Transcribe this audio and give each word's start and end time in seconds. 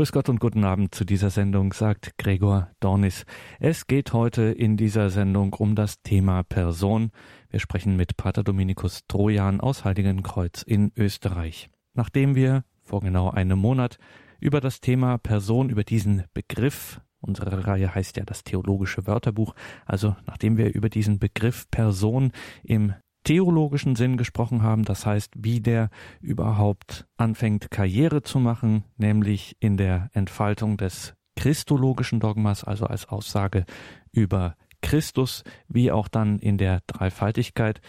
Grüß 0.00 0.12
Gott 0.12 0.30
und 0.30 0.40
guten 0.40 0.64
Abend 0.64 0.94
zu 0.94 1.04
dieser 1.04 1.28
Sendung, 1.28 1.74
sagt 1.74 2.16
Gregor 2.16 2.70
Dornis. 2.80 3.26
Es 3.58 3.86
geht 3.86 4.14
heute 4.14 4.44
in 4.44 4.78
dieser 4.78 5.10
Sendung 5.10 5.52
um 5.52 5.74
das 5.74 6.00
Thema 6.00 6.42
Person. 6.42 7.10
Wir 7.50 7.60
sprechen 7.60 7.96
mit 7.96 8.16
Pater 8.16 8.42
Dominikus 8.42 9.02
Trojan 9.08 9.60
aus 9.60 9.84
Heiligenkreuz 9.84 10.62
in 10.62 10.90
Österreich. 10.96 11.68
Nachdem 11.92 12.34
wir 12.34 12.64
vor 12.82 13.00
genau 13.00 13.28
einem 13.28 13.58
Monat 13.58 13.98
über 14.38 14.62
das 14.62 14.80
Thema 14.80 15.18
Person, 15.18 15.68
über 15.68 15.84
diesen 15.84 16.24
Begriff, 16.32 17.02
unsere 17.20 17.66
Reihe 17.66 17.94
heißt 17.94 18.16
ja 18.16 18.24
das 18.24 18.42
theologische 18.42 19.06
Wörterbuch, 19.06 19.54
also 19.84 20.16
nachdem 20.26 20.56
wir 20.56 20.72
über 20.72 20.88
diesen 20.88 21.18
Begriff 21.18 21.70
Person 21.70 22.32
im 22.62 22.94
theologischen 23.24 23.96
Sinn 23.96 24.16
gesprochen 24.16 24.62
haben, 24.62 24.84
das 24.84 25.06
heißt, 25.06 25.32
wie 25.36 25.60
der 25.60 25.90
überhaupt 26.20 27.06
anfängt 27.16 27.70
Karriere 27.70 28.22
zu 28.22 28.38
machen, 28.38 28.84
nämlich 28.96 29.56
in 29.60 29.76
der 29.76 30.10
Entfaltung 30.12 30.76
des 30.76 31.14
christologischen 31.36 32.20
Dogmas, 32.20 32.64
also 32.64 32.86
als 32.86 33.08
Aussage 33.08 33.64
über 34.12 34.56
Christus, 34.82 35.44
wie 35.68 35.92
auch 35.92 36.08
dann 36.08 36.38
in 36.38 36.58
der 36.58 36.80
Dreifaltigkeit, 36.86 37.80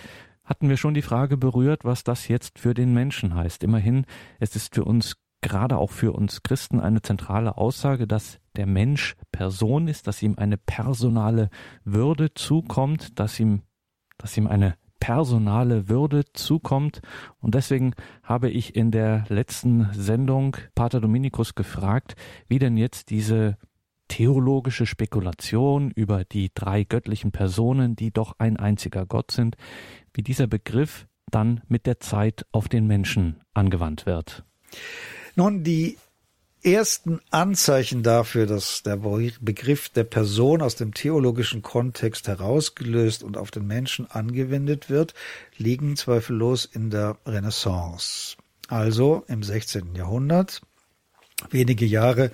hatten 0.43 0.69
wir 0.69 0.77
schon 0.77 0.93
die 0.93 1.01
Frage 1.01 1.37
berührt, 1.37 1.85
was 1.85 2.03
das 2.03 2.27
jetzt 2.27 2.59
für 2.59 2.73
den 2.73 2.93
Menschen 2.93 3.35
heißt. 3.35 3.63
Immerhin, 3.63 4.05
es 4.39 4.55
ist 4.55 4.75
für 4.75 4.83
uns, 4.83 5.15
gerade 5.41 5.77
auch 5.77 5.91
für 5.91 6.11
uns 6.11 6.43
Christen, 6.43 6.79
eine 6.79 7.01
zentrale 7.01 7.57
Aussage, 7.57 8.07
dass 8.07 8.39
der 8.55 8.65
Mensch 8.65 9.15
Person 9.31 9.87
ist, 9.87 10.07
dass 10.07 10.21
ihm 10.21 10.35
eine 10.37 10.57
personale 10.57 11.49
Würde 11.83 12.33
zukommt, 12.33 13.19
dass 13.19 13.39
ihm, 13.39 13.61
dass 14.17 14.35
ihm 14.35 14.47
eine 14.47 14.75
personale 15.01 15.89
Würde 15.89 16.23
zukommt. 16.31 17.01
Und 17.41 17.55
deswegen 17.55 17.93
habe 18.23 18.49
ich 18.49 18.73
in 18.77 18.91
der 18.91 19.25
letzten 19.27 19.91
Sendung 19.91 20.55
Pater 20.75 21.01
Dominikus 21.01 21.55
gefragt, 21.55 22.15
wie 22.47 22.59
denn 22.59 22.77
jetzt 22.77 23.09
diese 23.09 23.57
theologische 24.07 24.85
Spekulation 24.85 25.91
über 25.91 26.23
die 26.23 26.51
drei 26.53 26.83
göttlichen 26.83 27.31
Personen, 27.31 27.95
die 27.95 28.11
doch 28.11 28.35
ein 28.37 28.57
einziger 28.57 29.05
Gott 29.05 29.31
sind, 29.31 29.57
wie 30.13 30.21
dieser 30.21 30.47
Begriff 30.47 31.07
dann 31.31 31.61
mit 31.67 31.85
der 31.85 31.99
Zeit 31.99 32.45
auf 32.51 32.69
den 32.69 32.87
Menschen 32.87 33.41
angewandt 33.53 34.05
wird. 34.05 34.43
Nun, 35.35 35.63
die 35.63 35.97
ersten 36.63 37.19
Anzeichen 37.31 38.03
dafür, 38.03 38.45
dass 38.45 38.83
der 38.83 38.97
Begriff 38.97 39.89
der 39.89 40.03
Person 40.03 40.61
aus 40.61 40.75
dem 40.75 40.93
theologischen 40.93 41.61
Kontext 41.61 42.27
herausgelöst 42.27 43.23
und 43.23 43.37
auf 43.37 43.51
den 43.51 43.67
Menschen 43.67 44.09
angewendet 44.09 44.89
wird, 44.89 45.13
liegen 45.57 45.95
zweifellos 45.95 46.65
in 46.65 46.89
der 46.89 47.17
Renaissance. 47.25 48.37
Also 48.67 49.23
im 49.27 49.43
16. 49.43 49.95
Jahrhundert, 49.95 50.61
wenige 51.49 51.85
Jahre 51.85 52.31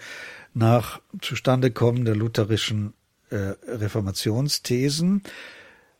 nach 0.54 1.00
Zustandekommen 1.22 2.06
der 2.06 2.16
lutherischen 2.16 2.94
äh, 3.30 3.54
Reformationsthesen, 3.68 5.24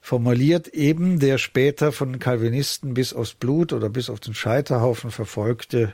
formuliert 0.02 0.70
eben 0.70 1.20
der 1.20 1.38
später 1.38 1.92
von 1.92 2.20
Calvinisten 2.20 2.94
bis 2.94 3.14
aufs 3.14 3.34
Blut 3.34 3.74
oder 3.74 3.90
bis 3.90 4.10
auf 4.10 4.20
den 4.20 4.34
Scheiterhaufen 4.34 5.12
verfolgte 5.12 5.94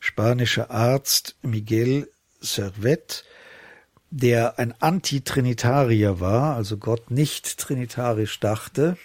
spanische 0.00 0.70
Arzt 0.70 1.36
Miguel 1.42 2.10
Servet, 2.40 3.24
der 4.10 4.58
ein 4.58 4.74
Antitrinitarier 4.80 6.20
war, 6.20 6.56
also 6.56 6.78
Gott 6.78 7.10
nicht 7.10 7.58
trinitarisch 7.58 8.40
dachte, 8.40 8.96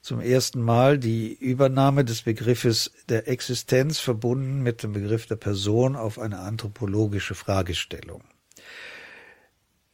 zum 0.00 0.20
ersten 0.20 0.60
Mal 0.60 0.98
die 0.98 1.32
Übernahme 1.32 2.04
des 2.04 2.22
Begriffes 2.22 2.90
der 3.08 3.28
Existenz 3.28 4.00
verbunden 4.00 4.62
mit 4.62 4.82
dem 4.82 4.92
Begriff 4.92 5.26
der 5.26 5.36
Person 5.36 5.94
auf 5.94 6.18
eine 6.18 6.40
anthropologische 6.40 7.36
Fragestellung. 7.36 8.22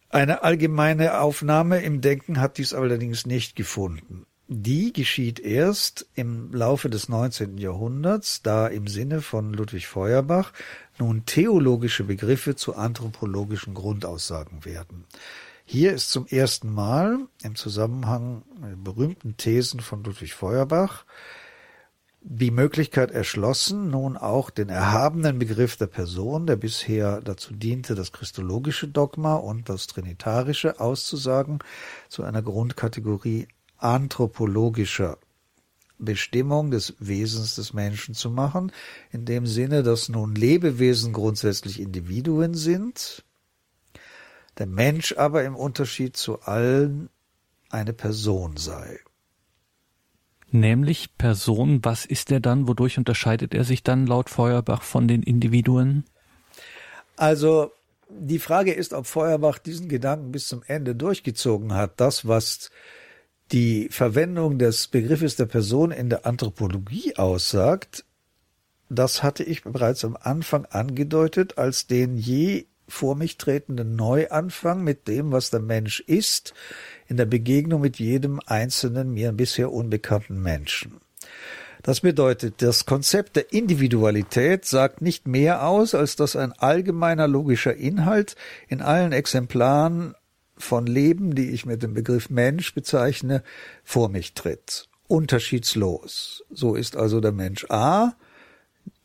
Eine 0.08 0.42
allgemeine 0.42 1.20
Aufnahme 1.20 1.82
im 1.82 2.00
Denken 2.00 2.40
hat 2.40 2.56
dies 2.56 2.72
allerdings 2.72 3.26
nicht 3.26 3.54
gefunden. 3.54 4.24
Die 4.50 4.94
geschieht 4.94 5.40
erst 5.40 6.06
im 6.14 6.54
Laufe 6.54 6.88
des 6.88 7.10
19. 7.10 7.58
Jahrhunderts, 7.58 8.40
da 8.40 8.66
im 8.66 8.86
Sinne 8.88 9.20
von 9.20 9.52
Ludwig 9.52 9.86
Feuerbach 9.86 10.54
nun 10.98 11.26
theologische 11.26 12.04
Begriffe 12.04 12.56
zu 12.56 12.74
anthropologischen 12.74 13.74
Grundaussagen 13.74 14.64
werden. 14.64 15.04
Hier 15.66 15.92
ist 15.92 16.10
zum 16.10 16.26
ersten 16.26 16.72
Mal 16.72 17.18
im 17.42 17.56
Zusammenhang 17.56 18.42
mit 18.58 18.82
berühmten 18.82 19.36
Thesen 19.36 19.80
von 19.80 20.02
Ludwig 20.02 20.32
Feuerbach 20.32 21.04
die 22.22 22.50
Möglichkeit 22.50 23.10
erschlossen, 23.10 23.90
nun 23.90 24.16
auch 24.16 24.48
den 24.48 24.70
erhabenen 24.70 25.38
Begriff 25.38 25.76
der 25.76 25.86
Person, 25.86 26.46
der 26.46 26.56
bisher 26.56 27.20
dazu 27.20 27.54
diente, 27.54 27.94
das 27.94 28.12
christologische 28.12 28.88
Dogma 28.88 29.34
und 29.34 29.68
das 29.68 29.86
trinitarische 29.86 30.80
auszusagen, 30.80 31.58
zu 32.08 32.24
einer 32.24 32.42
Grundkategorie 32.42 33.46
anthropologischer 33.78 35.18
Bestimmung 35.98 36.70
des 36.70 36.94
Wesens 36.98 37.56
des 37.56 37.72
Menschen 37.72 38.14
zu 38.14 38.30
machen, 38.30 38.72
in 39.10 39.24
dem 39.24 39.46
Sinne, 39.46 39.82
dass 39.82 40.08
nun 40.08 40.34
Lebewesen 40.34 41.12
grundsätzlich 41.12 41.80
Individuen 41.80 42.54
sind, 42.54 43.24
der 44.58 44.66
Mensch 44.66 45.16
aber 45.16 45.44
im 45.44 45.56
Unterschied 45.56 46.16
zu 46.16 46.42
allen 46.42 47.10
eine 47.70 47.92
Person 47.92 48.56
sei. 48.56 49.00
Nämlich 50.50 51.16
Person, 51.18 51.80
was 51.82 52.06
ist 52.06 52.30
er 52.32 52.40
dann? 52.40 52.68
Wodurch 52.68 52.96
unterscheidet 52.96 53.52
er 53.52 53.64
sich 53.64 53.82
dann 53.82 54.06
laut 54.06 54.30
Feuerbach 54.30 54.82
von 54.82 55.06
den 55.06 55.22
Individuen? 55.22 56.04
Also 57.16 57.70
die 58.08 58.38
Frage 58.38 58.72
ist, 58.72 58.94
ob 58.94 59.06
Feuerbach 59.06 59.58
diesen 59.58 59.88
Gedanken 59.88 60.32
bis 60.32 60.48
zum 60.48 60.62
Ende 60.66 60.94
durchgezogen 60.94 61.74
hat. 61.74 62.00
Das, 62.00 62.26
was 62.26 62.70
die 63.52 63.88
Verwendung 63.90 64.58
des 64.58 64.88
Begriffes 64.88 65.36
der 65.36 65.46
Person 65.46 65.90
in 65.90 66.10
der 66.10 66.26
Anthropologie 66.26 67.16
aussagt, 67.16 68.04
das 68.90 69.22
hatte 69.22 69.44
ich 69.44 69.64
bereits 69.64 70.04
am 70.04 70.16
Anfang 70.20 70.64
angedeutet 70.66 71.58
als 71.58 71.86
den 71.86 72.16
je 72.16 72.66
vor 72.88 73.16
mich 73.16 73.36
tretenden 73.36 73.96
Neuanfang 73.96 74.82
mit 74.82 75.08
dem, 75.08 75.30
was 75.30 75.50
der 75.50 75.60
Mensch 75.60 76.00
ist, 76.00 76.54
in 77.06 77.18
der 77.18 77.26
Begegnung 77.26 77.82
mit 77.82 77.98
jedem 77.98 78.40
einzelnen 78.46 79.12
mir 79.12 79.32
bisher 79.32 79.72
unbekannten 79.72 80.40
Menschen. 80.40 81.00
Das 81.82 82.00
bedeutet, 82.00 82.60
das 82.62 82.86
Konzept 82.86 83.36
der 83.36 83.52
Individualität 83.52 84.64
sagt 84.64 85.00
nicht 85.00 85.28
mehr 85.28 85.66
aus, 85.66 85.94
als 85.94 86.16
dass 86.16 86.34
ein 86.34 86.52
allgemeiner 86.52 87.28
logischer 87.28 87.74
Inhalt 87.74 88.36
in 88.68 88.80
allen 88.80 89.12
Exemplaren 89.12 90.14
von 90.58 90.86
Leben, 90.86 91.34
die 91.34 91.50
ich 91.50 91.66
mit 91.66 91.82
dem 91.82 91.94
Begriff 91.94 92.30
Mensch 92.30 92.74
bezeichne, 92.74 93.42
vor 93.84 94.08
mich 94.08 94.34
tritt. 94.34 94.88
Unterschiedslos. 95.06 96.44
So 96.50 96.74
ist 96.74 96.96
also 96.96 97.20
der 97.20 97.32
Mensch 97.32 97.66
A 97.70 98.14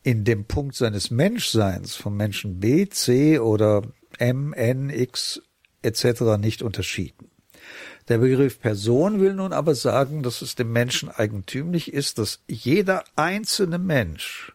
in 0.02 0.24
dem 0.24 0.44
Punkt 0.44 0.74
seines 0.74 1.10
Menschseins 1.10 1.94
vom 1.94 2.16
Menschen 2.16 2.60
B, 2.60 2.88
C 2.88 3.38
oder 3.38 3.82
M, 4.18 4.52
N, 4.52 4.90
X 4.90 5.42
etc. 5.82 6.38
nicht 6.38 6.62
unterschieden. 6.62 7.30
Der 8.08 8.18
Begriff 8.18 8.60
Person 8.60 9.20
will 9.20 9.32
nun 9.32 9.54
aber 9.54 9.74
sagen, 9.74 10.22
dass 10.22 10.42
es 10.42 10.56
dem 10.56 10.72
Menschen 10.72 11.08
eigentümlich 11.08 11.92
ist, 11.92 12.18
dass 12.18 12.40
jeder 12.46 13.04
einzelne 13.16 13.78
Mensch 13.78 14.52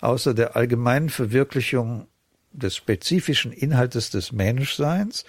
außer 0.00 0.34
der 0.34 0.56
allgemeinen 0.56 1.08
Verwirklichung 1.08 2.06
des 2.52 2.76
spezifischen 2.76 3.52
Inhaltes 3.52 4.10
des 4.10 4.32
Menschseins 4.32 5.24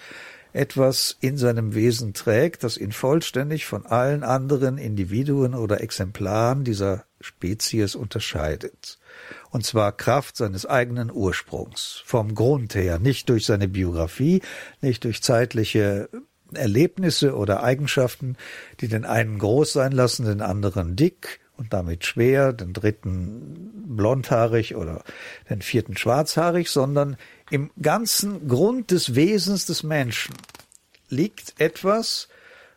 etwas 0.52 1.16
in 1.20 1.36
seinem 1.36 1.74
Wesen 1.74 2.14
trägt, 2.14 2.64
das 2.64 2.76
ihn 2.76 2.92
vollständig 2.92 3.66
von 3.66 3.86
allen 3.86 4.22
anderen 4.22 4.78
Individuen 4.78 5.54
oder 5.54 5.80
Exemplaren 5.80 6.64
dieser 6.64 7.04
Spezies 7.20 7.94
unterscheidet. 7.94 8.98
Und 9.50 9.64
zwar 9.64 9.92
Kraft 9.92 10.36
seines 10.36 10.66
eigenen 10.66 11.10
Ursprungs, 11.10 12.02
vom 12.04 12.34
Grund 12.34 12.74
her, 12.74 12.98
nicht 12.98 13.28
durch 13.28 13.46
seine 13.46 13.68
Biografie, 13.68 14.42
nicht 14.80 15.04
durch 15.04 15.22
zeitliche 15.22 16.08
Erlebnisse 16.52 17.36
oder 17.36 17.62
Eigenschaften, 17.62 18.36
die 18.80 18.88
den 18.88 19.04
einen 19.04 19.38
groß 19.38 19.72
sein 19.72 19.92
lassen, 19.92 20.24
den 20.24 20.40
anderen 20.40 20.96
dick 20.96 21.40
und 21.56 21.72
damit 21.72 22.06
schwer, 22.06 22.52
den 22.52 22.72
dritten 22.72 23.96
blondhaarig 23.96 24.76
oder 24.76 25.02
den 25.50 25.60
vierten 25.60 25.96
schwarzhaarig, 25.96 26.70
sondern 26.70 27.16
im 27.50 27.70
ganzen 27.80 28.48
Grund 28.48 28.90
des 28.90 29.14
Wesens 29.14 29.66
des 29.66 29.82
Menschen 29.82 30.34
liegt 31.08 31.60
etwas, 31.60 32.28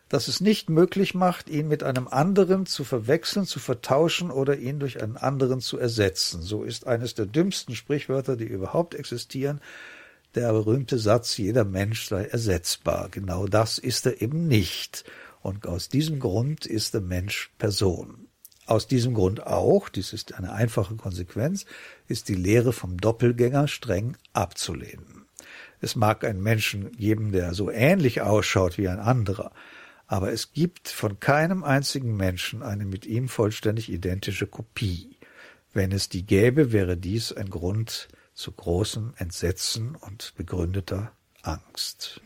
das 0.08 0.28
es 0.28 0.40
nicht 0.40 0.68
möglich 0.68 1.14
macht, 1.14 1.48
ihn 1.48 1.68
mit 1.68 1.82
einem 1.82 2.06
anderen 2.06 2.66
zu 2.66 2.84
verwechseln, 2.84 3.46
zu 3.46 3.60
vertauschen 3.60 4.30
oder 4.30 4.58
ihn 4.58 4.78
durch 4.78 5.02
einen 5.02 5.16
anderen 5.16 5.60
zu 5.60 5.78
ersetzen. 5.78 6.42
So 6.42 6.64
ist 6.64 6.86
eines 6.86 7.14
der 7.14 7.26
dümmsten 7.26 7.74
Sprichwörter, 7.74 8.36
die 8.36 8.44
überhaupt 8.44 8.94
existieren, 8.94 9.60
der 10.34 10.52
berühmte 10.52 10.98
Satz, 10.98 11.36
jeder 11.36 11.64
Mensch 11.64 12.08
sei 12.08 12.24
ersetzbar. 12.24 13.08
Genau 13.10 13.46
das 13.46 13.78
ist 13.78 14.06
er 14.06 14.20
eben 14.22 14.48
nicht. 14.48 15.04
Und 15.40 15.66
aus 15.66 15.88
diesem 15.88 16.20
Grund 16.20 16.66
ist 16.66 16.94
der 16.94 17.00
Mensch 17.00 17.50
Person. 17.58 18.21
Aus 18.66 18.86
diesem 18.86 19.14
Grund 19.14 19.46
auch, 19.46 19.88
dies 19.88 20.12
ist 20.12 20.34
eine 20.34 20.52
einfache 20.52 20.94
Konsequenz, 20.94 21.66
ist 22.06 22.28
die 22.28 22.34
Lehre 22.34 22.72
vom 22.72 22.98
Doppelgänger 22.98 23.66
streng 23.68 24.16
abzulehnen. 24.32 25.26
Es 25.80 25.96
mag 25.96 26.24
einen 26.24 26.42
Menschen 26.42 26.92
geben, 26.92 27.32
der 27.32 27.54
so 27.54 27.70
ähnlich 27.70 28.20
ausschaut 28.20 28.78
wie 28.78 28.88
ein 28.88 29.00
anderer, 29.00 29.50
aber 30.06 30.32
es 30.32 30.52
gibt 30.52 30.88
von 30.88 31.18
keinem 31.18 31.64
einzigen 31.64 32.16
Menschen 32.16 32.62
eine 32.62 32.84
mit 32.84 33.04
ihm 33.04 33.28
vollständig 33.28 33.90
identische 33.90 34.46
Kopie. 34.46 35.16
Wenn 35.72 35.90
es 35.90 36.08
die 36.08 36.24
gäbe, 36.24 36.70
wäre 36.70 36.96
dies 36.96 37.32
ein 37.32 37.50
Grund 37.50 38.08
zu 38.34 38.52
großem 38.52 39.14
Entsetzen 39.16 39.96
und 39.96 40.34
begründeter 40.36 41.12
Angst. 41.42 42.20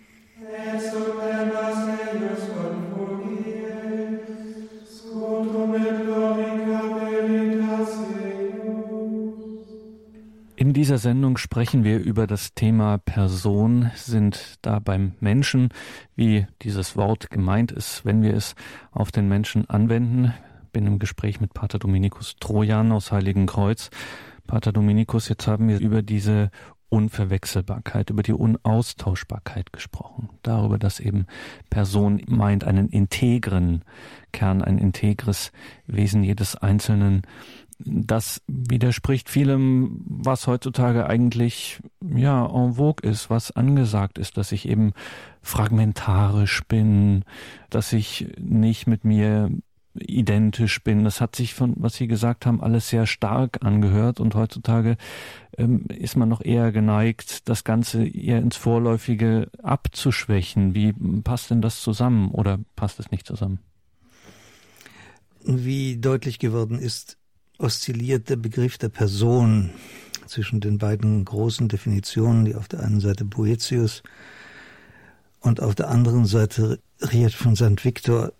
Dieser 10.76 10.98
Sendung 10.98 11.38
sprechen 11.38 11.84
wir 11.84 12.00
über 12.00 12.26
das 12.26 12.52
Thema 12.52 12.98
Person, 12.98 13.90
sind 13.94 14.58
da 14.60 14.78
beim 14.78 15.14
Menschen, 15.20 15.70
wie 16.16 16.46
dieses 16.60 16.96
Wort 16.96 17.30
gemeint 17.30 17.72
ist, 17.72 18.04
wenn 18.04 18.20
wir 18.20 18.34
es 18.34 18.54
auf 18.90 19.10
den 19.10 19.26
Menschen 19.26 19.70
anwenden. 19.70 20.34
Bin 20.72 20.86
im 20.86 20.98
Gespräch 20.98 21.40
mit 21.40 21.54
Pater 21.54 21.78
Dominikus 21.78 22.36
Trojan 22.40 22.92
aus 22.92 23.10
Heiligenkreuz. 23.10 23.88
Pater 24.46 24.70
Dominikus, 24.70 25.30
jetzt 25.30 25.46
haben 25.46 25.66
wir 25.66 25.80
über 25.80 26.02
diese 26.02 26.50
Unverwechselbarkeit, 26.90 28.10
über 28.10 28.22
die 28.22 28.34
Unaustauschbarkeit 28.34 29.72
gesprochen. 29.72 30.28
Darüber, 30.42 30.78
dass 30.78 31.00
eben 31.00 31.26
Person 31.70 32.20
meint 32.28 32.64
einen 32.64 32.90
integren 32.90 33.82
Kern, 34.32 34.62
ein 34.62 34.78
integres 34.78 35.52
Wesen 35.86 36.22
jedes 36.22 36.54
Einzelnen. 36.54 37.22
Das 37.78 38.40
widerspricht 38.46 39.28
vielem, 39.28 40.00
was 40.06 40.46
heutzutage 40.46 41.06
eigentlich, 41.06 41.80
ja, 42.02 42.46
en 42.46 42.74
vogue 42.74 43.08
ist, 43.08 43.28
was 43.28 43.50
angesagt 43.50 44.18
ist, 44.18 44.38
dass 44.38 44.52
ich 44.52 44.68
eben 44.68 44.92
fragmentarisch 45.42 46.62
bin, 46.66 47.24
dass 47.68 47.92
ich 47.92 48.28
nicht 48.38 48.86
mit 48.86 49.04
mir 49.04 49.50
identisch 49.98 50.82
bin. 50.82 51.04
Das 51.04 51.20
hat 51.20 51.36
sich 51.36 51.54
von, 51.54 51.74
was 51.76 51.94
Sie 51.94 52.06
gesagt 52.06 52.46
haben, 52.46 52.62
alles 52.62 52.88
sehr 52.88 53.06
stark 53.06 53.64
angehört 53.64 54.20
und 54.20 54.34
heutzutage 54.34 54.96
ähm, 55.56 55.86
ist 55.88 56.16
man 56.16 56.28
noch 56.28 56.42
eher 56.42 56.72
geneigt, 56.72 57.48
das 57.48 57.64
Ganze 57.64 58.06
eher 58.06 58.38
ins 58.38 58.56
Vorläufige 58.56 59.50
abzuschwächen. 59.62 60.74
Wie 60.74 60.92
passt 61.22 61.50
denn 61.50 61.62
das 61.62 61.80
zusammen 61.80 62.30
oder 62.30 62.58
passt 62.74 63.00
es 63.00 63.10
nicht 63.10 63.26
zusammen? 63.26 63.60
Wie 65.44 65.98
deutlich 65.98 66.38
geworden 66.38 66.78
ist, 66.78 67.18
oszilliert 67.58 68.28
der 68.28 68.36
Begriff 68.36 68.78
der 68.78 68.88
Person 68.88 69.70
zwischen 70.26 70.60
den 70.60 70.78
beiden 70.78 71.24
großen 71.24 71.68
Definitionen, 71.68 72.44
die 72.44 72.54
auf 72.54 72.68
der 72.68 72.80
einen 72.80 73.00
Seite 73.00 73.24
Boetius 73.24 74.02
und 75.40 75.60
auf 75.60 75.74
der 75.74 75.88
anderen 75.88 76.26
Seite 76.26 76.80
Riet 77.00 77.32
von 77.32 77.56
St. 77.56 77.84
Victor 77.84 78.32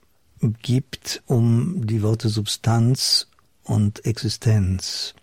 gibt, 0.63 1.23
um 1.27 1.87
die 1.87 2.03
Worte 2.03 2.29
Substanz 2.29 3.29
und 3.63 4.05
Existenz. 4.05 5.15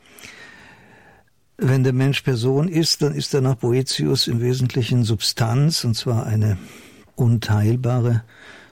Wenn 1.58 1.84
der 1.84 1.94
Mensch 1.94 2.22
Person 2.22 2.68
ist, 2.68 3.02
dann 3.02 3.14
ist 3.14 3.34
er 3.34 3.42
nach 3.42 3.56
Boetius 3.56 4.28
im 4.28 4.42
Wesentlichen 4.42 5.04
Substanz, 5.04 5.84
und 5.84 5.96
zwar 5.96 6.26
eine 6.26 6.58
unteilbare 7.16 8.24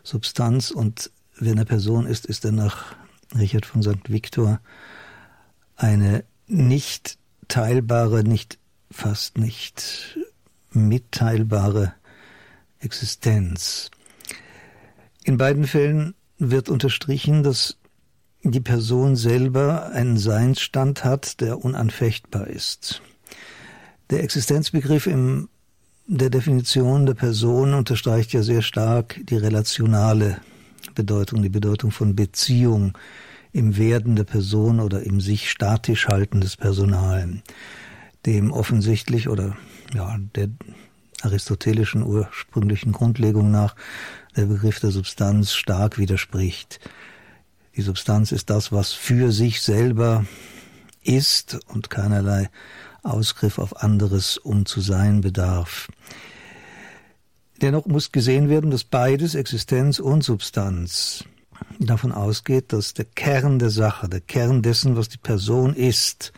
Substanz. 0.04 0.72
Und 0.72 1.12
wenn 1.38 1.58
er 1.58 1.66
Person 1.66 2.08
ist, 2.08 2.26
ist 2.26 2.44
er 2.44 2.52
nach 2.52 2.96
Richard 3.36 3.66
von 3.66 3.84
St. 3.84 4.10
Victor 4.10 4.60
eine 5.82 6.24
nicht 6.48 7.18
teilbare, 7.48 8.24
nicht 8.24 8.60
fast 8.92 9.38
nicht 9.38 10.18
mitteilbare 10.72 11.94
Existenz. 12.80 13.90
In 15.24 15.38
beiden 15.38 15.66
Fällen 15.66 16.14
wird 16.38 16.70
unterstrichen, 16.70 17.44
dass 17.44 17.78
die 18.44 18.62
Person 18.62 19.16
selber 19.16 19.92
einen 19.92 20.18
Seinsstand 20.18 21.04
hat, 21.04 21.42
der 21.42 21.64
unanfechtbar 21.64 22.48
ist. 22.48 23.02
Der 24.10 24.24
Existenzbegriff 24.24 25.08
in 25.08 25.48
der 26.08 26.30
Definition 26.30 27.06
der 27.06 27.14
Person 27.14 27.74
unterstreicht 27.74 28.34
ja 28.34 28.42
sehr 28.42 28.62
stark 28.62 29.20
die 29.24 29.38
relationale 29.38 30.42
Bedeutung, 30.96 31.42
die 31.42 31.50
Bedeutung 31.50 31.92
von 31.92 32.16
Beziehung 32.16 32.98
im 33.54 33.78
Werden 33.78 34.16
der 34.16 34.24
Person 34.24 34.80
oder 34.80 35.04
im 35.04 35.22
sich 35.22 35.50
statisch 35.50 36.08
halten 36.08 36.42
des 36.42 36.58
Personalen, 36.58 37.44
dem 38.26 38.52
offensichtlich 38.52 39.28
oder 39.28 39.58
ja, 39.94 40.18
der 40.36 40.50
aristotelischen 41.22 42.04
ursprünglichen 42.04 42.92
Grundlegung 42.92 43.52
nach 43.52 43.76
der 44.36 44.46
Begriff 44.46 44.80
der 44.80 44.92
Substanz 44.92 45.54
stark 45.54 45.98
widerspricht. 45.98 46.80
Die 47.76 47.82
Substanz 47.82 48.32
ist 48.32 48.50
das, 48.50 48.72
was 48.72 48.92
für 48.92 49.32
sich 49.32 49.62
selber 49.62 50.26
ist 51.04 51.60
und 51.68 51.90
keinerlei 51.90 52.50
Ausgriff 53.04 53.58
auf 53.58 53.82
anderes 53.82 54.38
um 54.38 54.66
zu 54.66 54.82
sein 54.82 55.22
bedarf. 55.22 55.90
Dennoch 57.62 57.86
muss 57.86 58.12
gesehen 58.12 58.50
werden, 58.50 58.72
dass 58.72 58.84
beides, 58.84 59.36
Existenz 59.36 60.00
und 60.00 60.24
Substanz, 60.24 61.26
davon 61.80 62.12
ausgeht, 62.12 62.74
dass 62.74 62.94
der 62.94 63.06
Kern 63.06 63.60
der 63.60 63.70
Sache, 63.70 64.10
der 64.10 64.22
Kern 64.22 64.62
dessen, 64.62 64.96
was 64.96 65.10
die 65.10 65.18
Person 65.18 65.74
ist, 65.76 66.34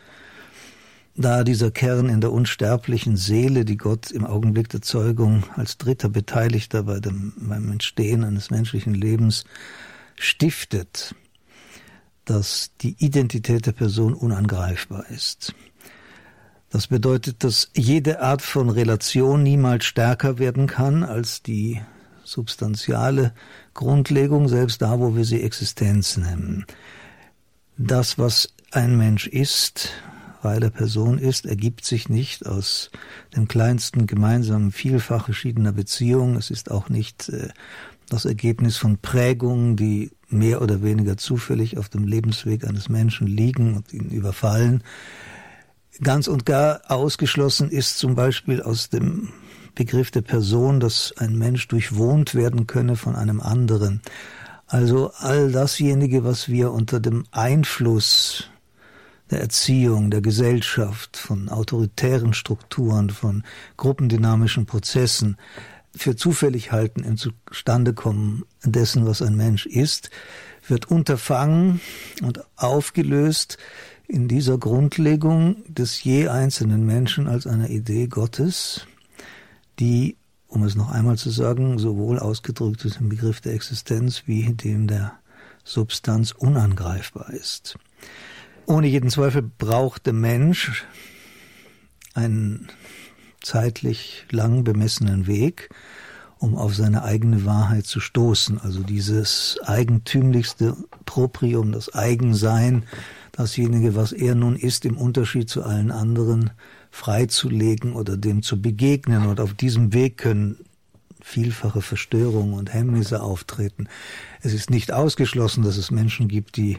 da 1.15 1.43
dieser 1.43 1.69
Kern 1.69 2.09
in 2.09 2.21
der 2.21 2.31
unsterblichen 2.31 3.17
Seele, 3.17 3.65
die 3.65 3.77
Gott 3.77 4.09
im 4.11 4.25
Augenblick 4.25 4.69
der 4.69 4.81
Zeugung 4.81 5.43
als 5.55 5.77
dritter 5.77 6.09
Beteiligter 6.09 6.83
bei 6.83 6.99
dem, 6.99 7.33
beim 7.37 7.71
Entstehen 7.71 8.23
eines 8.23 8.49
menschlichen 8.49 8.95
Lebens 8.95 9.43
stiftet, 10.15 11.15
dass 12.25 12.71
die 12.81 12.95
Identität 12.97 13.65
der 13.65 13.73
Person 13.73 14.13
unangreifbar 14.13 15.09
ist. 15.09 15.53
Das 16.71 16.87
bedeutet, 16.87 17.43
dass 17.43 17.69
jede 17.75 18.21
Art 18.21 18.41
von 18.41 18.69
Relation 18.69 19.43
niemals 19.43 19.85
stärker 19.85 20.39
werden 20.39 20.65
kann 20.65 21.03
als 21.03 21.43
die 21.43 21.79
substanziale 22.23 23.33
Grundlegung, 23.73 24.47
selbst 24.47 24.81
da, 24.81 24.99
wo 24.99 25.15
wir 25.15 25.25
sie 25.25 25.41
Existenz 25.41 26.17
nennen. 26.17 26.65
Das, 27.77 28.19
was 28.19 28.53
ein 28.71 28.97
Mensch 28.97 29.27
ist, 29.27 29.89
weil 30.41 30.61
er 30.61 30.69
Person 30.69 31.17
ist, 31.17 31.45
ergibt 31.45 31.85
sich 31.85 32.09
nicht 32.09 32.45
aus 32.45 32.91
dem 33.35 33.47
kleinsten 33.47 34.07
gemeinsamen 34.07 34.71
Vielfach 34.71 35.25
verschiedener 35.25 35.71
Beziehungen. 35.71 36.35
Es 36.35 36.51
ist 36.51 36.69
auch 36.69 36.89
nicht 36.89 37.29
äh, 37.29 37.49
das 38.09 38.25
Ergebnis 38.25 38.77
von 38.77 38.97
Prägungen, 38.97 39.75
die 39.75 40.11
mehr 40.29 40.61
oder 40.61 40.81
weniger 40.81 41.17
zufällig 41.17 41.77
auf 41.77 41.89
dem 41.89 42.05
Lebensweg 42.05 42.67
eines 42.67 42.89
Menschen 42.89 43.27
liegen 43.27 43.75
und 43.75 43.93
ihn 43.93 44.09
überfallen. 44.09 44.83
Ganz 46.01 46.27
und 46.27 46.45
gar 46.45 46.81
ausgeschlossen 46.89 47.69
ist 47.69 47.97
zum 47.97 48.15
Beispiel 48.15 48.61
aus 48.61 48.89
dem 48.89 49.29
Begriff 49.75 50.11
der 50.11 50.21
Person, 50.21 50.79
dass 50.79 51.13
ein 51.17 51.37
Mensch 51.37 51.67
durchwohnt 51.67 52.35
werden 52.35 52.67
könne 52.67 52.95
von 52.95 53.15
einem 53.15 53.41
anderen. 53.41 54.01
Also 54.67 55.11
all 55.17 55.51
dasjenige, 55.51 56.23
was 56.23 56.49
wir 56.49 56.71
unter 56.71 56.99
dem 56.99 57.25
Einfluss 57.31 58.49
der 59.31 59.41
Erziehung, 59.41 60.11
der 60.11 60.21
Gesellschaft, 60.21 61.17
von 61.17 61.49
autoritären 61.49 62.33
Strukturen, 62.33 63.09
von 63.09 63.43
gruppendynamischen 63.77 64.65
Prozessen 64.65 65.37
für 65.95 66.15
zufällig 66.15 66.71
halten 66.71 67.03
im 67.03 67.17
Zustandekommen 67.17 68.45
dessen, 68.63 69.05
was 69.05 69.21
ein 69.21 69.35
Mensch 69.35 69.65
ist, 69.65 70.09
wird 70.67 70.89
unterfangen 70.89 71.81
und 72.21 72.43
aufgelöst 72.55 73.57
in 74.07 74.27
dieser 74.27 74.57
Grundlegung 74.57 75.63
des 75.67 76.03
je 76.03 76.27
einzelnen 76.27 76.85
Menschen 76.85 77.27
als 77.27 77.47
einer 77.47 77.69
Idee 77.69 78.07
Gottes, 78.07 78.87
die, 79.83 80.15
um 80.47 80.63
es 80.63 80.75
noch 80.75 80.91
einmal 80.91 81.17
zu 81.17 81.29
sagen, 81.29 81.77
sowohl 81.77 82.17
ausgedrückt 82.17 82.85
ist 82.85 83.01
im 83.01 83.09
Begriff 83.09 83.41
der 83.41 83.53
Existenz 83.53 84.23
wie 84.27 84.53
dem 84.53 84.87
der 84.87 85.13
Substanz 85.65 86.31
unangreifbar 86.31 87.31
ist. 87.31 87.75
Ohne 88.65 88.87
jeden 88.87 89.09
Zweifel 89.09 89.41
braucht 89.41 90.05
der 90.05 90.13
Mensch 90.13 90.85
einen 92.13 92.69
zeitlich 93.41 94.25
lang 94.31 94.63
bemessenen 94.63 95.27
Weg, 95.27 95.69
um 96.37 96.55
auf 96.55 96.75
seine 96.75 97.03
eigene 97.03 97.43
Wahrheit 97.43 97.85
zu 97.85 97.99
stoßen. 97.99 98.57
Also 98.61 98.83
dieses 98.83 99.59
eigentümlichste 99.65 100.77
Proprium, 101.05 101.73
das 101.73 101.93
Eigensein, 101.93 102.83
dasjenige, 103.33 103.95
was 103.95 104.13
er 104.13 104.35
nun 104.35 104.55
ist, 104.55 104.85
im 104.85 104.97
Unterschied 104.97 105.49
zu 105.49 105.63
allen 105.63 105.91
anderen, 105.91 106.51
freizulegen 106.93 107.93
oder 107.93 108.17
dem 108.17 108.43
zu 108.43 108.61
begegnen. 108.61 109.25
Und 109.25 109.39
auf 109.39 109.55
diesem 109.55 109.93
Weg 109.93 110.19
können 110.19 110.59
vielfache 111.21 111.81
Verstörungen 111.81 112.53
und 112.53 112.71
Hemmnisse 112.71 113.23
auftreten. 113.23 113.89
Es 114.41 114.53
ist 114.53 114.69
nicht 114.69 114.93
ausgeschlossen, 114.93 115.63
dass 115.63 115.77
es 115.77 115.89
Menschen 115.89 116.27
gibt, 116.27 116.55
die 116.55 116.77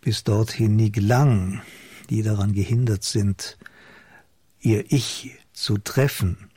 bis 0.00 0.24
dorthin 0.24 0.74
nie 0.74 0.90
gelangen, 0.90 1.62
die 2.10 2.22
daran 2.22 2.52
gehindert 2.52 3.04
sind, 3.04 3.56
ihr 4.60 4.90
Ich 4.90 5.30
zu 5.52 5.78
treffen 5.78 6.50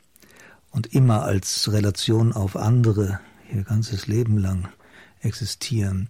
und 0.72 0.92
immer 0.92 1.22
als 1.22 1.70
Relation 1.70 2.32
auf 2.32 2.56
andere 2.56 3.20
ihr 3.54 3.62
ganzes 3.62 4.08
Leben 4.08 4.38
lang 4.38 4.68
existieren. 5.20 6.08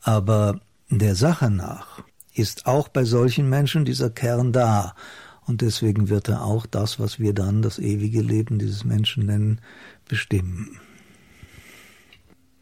Aber 0.00 0.60
der 0.90 1.14
Sache 1.14 1.50
nach 1.50 2.02
ist 2.34 2.66
auch 2.66 2.88
bei 2.88 3.04
solchen 3.04 3.48
Menschen 3.48 3.84
dieser 3.84 4.10
Kern 4.10 4.52
da. 4.52 4.96
Und 5.46 5.62
deswegen 5.62 6.08
wird 6.08 6.28
er 6.28 6.42
auch 6.42 6.66
das, 6.66 6.98
was 6.98 7.20
wir 7.20 7.32
dann 7.32 7.62
das 7.62 7.78
ewige 7.78 8.20
Leben 8.20 8.58
dieses 8.58 8.84
Menschen 8.84 9.26
nennen, 9.26 9.60
bestimmen. 10.08 10.78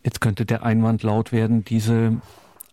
Jetzt 0.03 0.21
könnte 0.21 0.45
der 0.45 0.63
Einwand 0.63 1.03
laut 1.03 1.33
werden, 1.33 1.65
diese 1.65 2.21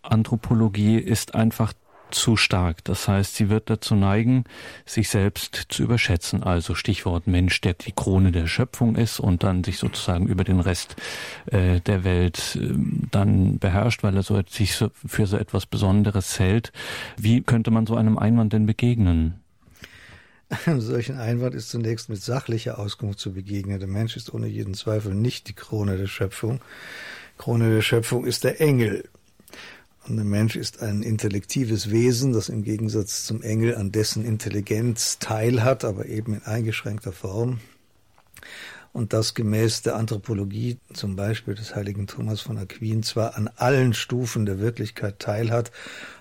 Anthropologie 0.02 0.98
ist 0.98 1.34
einfach 1.34 1.72
zu 2.10 2.36
stark. 2.36 2.84
Das 2.84 3.08
heißt, 3.08 3.34
sie 3.36 3.48
wird 3.48 3.70
dazu 3.70 3.94
neigen, 3.94 4.44
sich 4.84 5.08
selbst 5.08 5.66
zu 5.70 5.82
überschätzen. 5.82 6.42
Also 6.42 6.74
Stichwort 6.74 7.26
Mensch, 7.26 7.60
der 7.62 7.72
die 7.72 7.92
Krone 7.92 8.32
der 8.32 8.46
Schöpfung 8.46 8.96
ist 8.96 9.18
und 9.18 9.42
dann 9.42 9.64
sich 9.64 9.78
sozusagen 9.78 10.26
über 10.26 10.44
den 10.44 10.60
Rest 10.60 10.96
äh, 11.46 11.80
der 11.80 12.04
Welt 12.04 12.58
äh, 12.60 12.74
dann 13.10 13.58
beherrscht, 13.58 14.02
weil 14.02 14.14
er 14.14 14.22
so, 14.22 14.40
sich 14.46 14.74
so, 14.74 14.90
für 14.94 15.26
so 15.26 15.36
etwas 15.36 15.64
Besonderes 15.64 16.38
hält. 16.38 16.72
Wie 17.16 17.40
könnte 17.40 17.70
man 17.70 17.86
so 17.86 17.96
einem 17.96 18.18
Einwand 18.18 18.52
denn 18.52 18.66
begegnen? 18.66 19.41
Einem 20.66 20.82
solchen 20.82 21.16
Einwand 21.16 21.54
ist 21.54 21.70
zunächst 21.70 22.10
mit 22.10 22.22
sachlicher 22.22 22.78
Auskunft 22.78 23.18
zu 23.18 23.32
begegnen. 23.32 23.78
Der 23.78 23.88
Mensch 23.88 24.16
ist 24.16 24.34
ohne 24.34 24.46
jeden 24.46 24.74
Zweifel 24.74 25.14
nicht 25.14 25.48
die 25.48 25.54
Krone 25.54 25.96
der 25.96 26.08
Schöpfung. 26.08 26.60
Krone 27.38 27.74
der 27.74 27.80
Schöpfung 27.80 28.26
ist 28.26 28.44
der 28.44 28.60
Engel. 28.60 29.08
Und 30.06 30.16
der 30.16 30.26
Mensch 30.26 30.56
ist 30.56 30.82
ein 30.82 31.02
intellektives 31.02 31.90
Wesen, 31.90 32.32
das 32.32 32.50
im 32.50 32.64
Gegensatz 32.64 33.24
zum 33.24 33.42
Engel 33.42 33.76
an 33.76 33.92
dessen 33.92 34.24
Intelligenz 34.24 35.18
teilhat, 35.18 35.84
aber 35.84 36.06
eben 36.06 36.34
in 36.34 36.42
eingeschränkter 36.42 37.12
Form. 37.12 37.60
Und 38.92 39.14
das 39.14 39.32
gemäß 39.32 39.80
der 39.80 39.96
Anthropologie, 39.96 40.76
zum 40.92 41.16
Beispiel 41.16 41.54
des 41.54 41.74
heiligen 41.74 42.06
Thomas 42.06 42.42
von 42.42 42.58
Aquin, 42.58 43.02
zwar 43.02 43.36
an 43.36 43.48
allen 43.56 43.94
Stufen 43.94 44.44
der 44.44 44.58
Wirklichkeit 44.58 45.18
teilhat, 45.18 45.72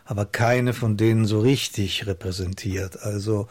aber 0.06 0.26
keine 0.26 0.72
von 0.72 0.96
denen 0.96 1.26
so 1.26 1.42
richtig 1.42 2.08
repräsentiert. 2.08 3.04
Also 3.04 3.50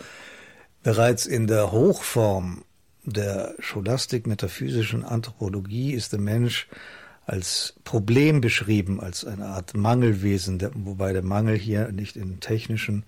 bereits 0.82 1.26
in 1.26 1.46
der 1.46 1.72
Hochform 1.72 2.64
der 3.04 3.54
scholastik-metaphysischen 3.58 5.04
Anthropologie 5.04 5.92
ist 5.92 6.12
der 6.12 6.20
Mensch 6.20 6.68
als 7.26 7.74
Problem 7.84 8.40
beschrieben, 8.40 9.00
als 9.00 9.24
eine 9.24 9.46
Art 9.46 9.76
Mangelwesen, 9.76 10.58
der, 10.58 10.72
wobei 10.74 11.12
der 11.12 11.22
Mangel 11.22 11.56
hier 11.56 11.92
nicht 11.92 12.16
in 12.16 12.40
technischen 12.40 13.04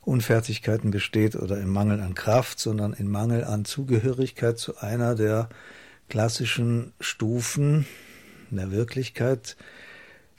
Unfertigkeiten 0.00 0.90
besteht 0.90 1.36
oder 1.36 1.60
im 1.60 1.70
Mangel 1.70 2.00
an 2.00 2.14
Kraft, 2.14 2.58
sondern 2.58 2.92
im 2.92 3.10
Mangel 3.10 3.44
an 3.44 3.64
Zugehörigkeit 3.64 4.58
zu 4.58 4.78
einer 4.78 5.14
der 5.14 5.48
klassischen 6.08 6.92
Stufen 6.98 7.86
der 8.50 8.70
Wirklichkeit, 8.70 9.56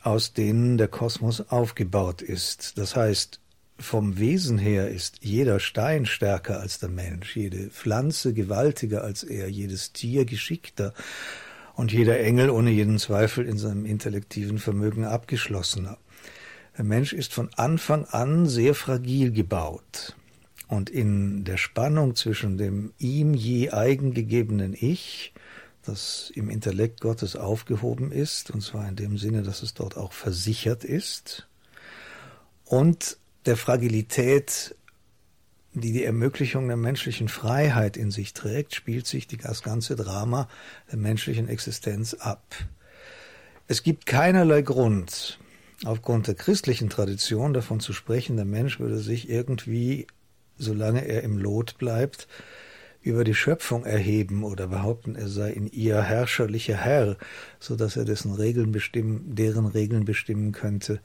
aus 0.01 0.33
denen 0.33 0.77
der 0.77 0.89
Kosmos 0.89 1.49
aufgebaut 1.49 2.21
ist. 2.21 2.77
Das 2.77 2.95
heißt, 2.95 3.39
vom 3.83 4.17
Wesen 4.17 4.57
her 4.57 4.89
ist 4.89 5.17
jeder 5.21 5.59
Stein 5.59 6.05
stärker 6.05 6.59
als 6.59 6.79
der 6.79 6.89
Mensch, 6.89 7.35
jede 7.35 7.69
Pflanze 7.69 8.33
gewaltiger 8.33 9.03
als 9.03 9.23
er, 9.23 9.49
jedes 9.49 9.91
Tier 9.93 10.25
geschickter 10.25 10.93
und 11.75 11.91
jeder 11.91 12.19
Engel 12.19 12.49
ohne 12.49 12.71
jeden 12.71 12.97
Zweifel 12.97 13.45
in 13.45 13.57
seinem 13.57 13.85
intellektiven 13.85 14.57
Vermögen 14.57 15.05
abgeschlossener. 15.05 15.97
Der 16.77 16.85
Mensch 16.85 17.13
ist 17.13 17.33
von 17.33 17.53
Anfang 17.55 18.05
an 18.05 18.47
sehr 18.47 18.73
fragil 18.73 19.31
gebaut. 19.31 20.15
Und 20.67 20.89
in 20.89 21.43
der 21.43 21.57
Spannung 21.57 22.15
zwischen 22.15 22.57
dem 22.57 22.93
ihm 22.97 23.35
je 23.35 23.69
eigen 23.69 24.13
gegebenen 24.13 24.73
Ich, 24.73 25.33
das 25.83 26.31
im 26.33 26.49
Intellekt 26.49 27.01
Gottes 27.01 27.35
aufgehoben 27.35 28.11
ist, 28.11 28.49
und 28.49 28.61
zwar 28.61 28.87
in 28.87 28.95
dem 28.95 29.17
Sinne, 29.17 29.43
dass 29.43 29.61
es 29.61 29.75
dort 29.75 29.97
auch 29.97 30.13
versichert 30.13 30.83
ist, 30.83 31.47
und 32.65 33.17
der 33.45 33.57
Fragilität 33.57 34.75
die 35.73 35.91
die 35.91 36.03
Ermöglichung 36.03 36.67
der 36.67 36.77
menschlichen 36.77 37.27
Freiheit 37.27 37.97
in 37.97 38.11
sich 38.11 38.33
trägt, 38.33 38.75
spielt 38.75 39.07
sich 39.07 39.27
das 39.27 39.63
ganze 39.63 39.95
Drama 39.95 40.47
der 40.91 40.99
menschlichen 40.99 41.49
Existenz 41.49 42.13
ab. 42.13 42.43
Es 43.67 43.81
gibt 43.81 44.05
keinerlei 44.05 44.61
Grund, 44.61 45.39
aufgrund 45.83 46.27
der 46.27 46.35
christlichen 46.35 46.89
Tradition 46.89 47.53
davon 47.53 47.79
zu 47.79 47.93
sprechen, 47.93 48.35
der 48.35 48.45
Mensch 48.45 48.79
würde 48.79 48.99
sich 48.99 49.29
irgendwie, 49.29 50.05
solange 50.57 51.05
er 51.07 51.23
im 51.23 51.37
Lot 51.37 51.77
bleibt, 51.77 52.27
über 53.01 53.23
die 53.23 53.33
Schöpfung 53.33 53.83
erheben 53.83 54.43
oder 54.43 54.67
behaupten, 54.67 55.15
er 55.15 55.27
sei 55.27 55.51
in 55.51 55.67
ihr 55.67 56.01
herrscherlicher 56.01 56.77
Herr, 56.77 57.17
so 57.59 57.75
dass 57.75 57.97
er 57.97 58.05
dessen 58.05 58.33
Regeln 58.33 58.71
bestimmen, 58.71 59.35
deren 59.35 59.65
Regeln 59.65 60.05
bestimmen 60.05 60.51
könnte 60.51 61.01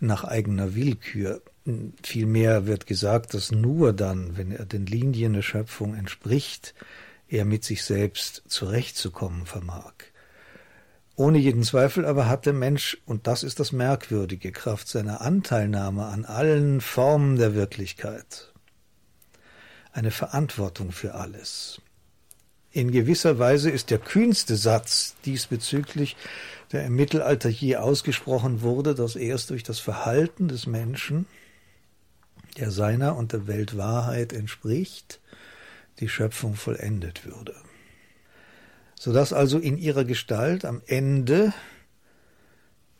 nach 0.00 0.24
eigener 0.24 0.74
Willkür. 0.74 1.42
Vielmehr 2.02 2.66
wird 2.66 2.86
gesagt, 2.86 3.34
dass 3.34 3.52
nur 3.52 3.92
dann, 3.92 4.36
wenn 4.36 4.50
er 4.50 4.64
den 4.64 4.86
Linien 4.86 5.34
der 5.34 5.42
Schöpfung 5.42 5.94
entspricht, 5.94 6.74
er 7.28 7.44
mit 7.44 7.64
sich 7.64 7.84
selbst 7.84 8.42
zurechtzukommen 8.48 9.46
vermag. 9.46 9.92
Ohne 11.16 11.38
jeden 11.38 11.62
Zweifel 11.62 12.06
aber 12.06 12.28
hat 12.28 12.46
der 12.46 12.54
Mensch, 12.54 12.96
und 13.04 13.26
das 13.26 13.42
ist 13.42 13.60
das 13.60 13.72
Merkwürdige, 13.72 14.52
Kraft 14.52 14.88
seiner 14.88 15.20
Anteilnahme 15.20 16.06
an 16.06 16.24
allen 16.24 16.80
Formen 16.80 17.36
der 17.36 17.54
Wirklichkeit, 17.54 18.52
eine 19.92 20.10
Verantwortung 20.10 20.92
für 20.92 21.14
alles. 21.14 21.82
In 22.72 22.90
gewisser 22.90 23.38
Weise 23.38 23.68
ist 23.68 23.90
der 23.90 23.98
kühnste 23.98 24.56
Satz 24.56 25.14
diesbezüglich 25.24 26.16
der 26.72 26.84
im 26.86 26.94
Mittelalter 26.94 27.48
je 27.48 27.76
ausgesprochen 27.76 28.62
wurde, 28.62 28.94
dass 28.94 29.16
erst 29.16 29.50
durch 29.50 29.62
das 29.62 29.80
Verhalten 29.80 30.48
des 30.48 30.66
Menschen 30.66 31.26
der 32.60 32.70
seiner 32.70 33.16
und 33.16 33.32
der 33.32 33.46
Weltwahrheit 33.46 34.32
entspricht, 34.32 35.20
die 35.98 36.08
Schöpfung 36.08 36.54
vollendet 36.54 37.24
würde. 37.24 37.54
Sodass 38.94 39.32
also 39.32 39.58
in 39.58 39.78
ihrer 39.78 40.04
Gestalt 40.04 40.64
am 40.64 40.82
Ende 40.86 41.52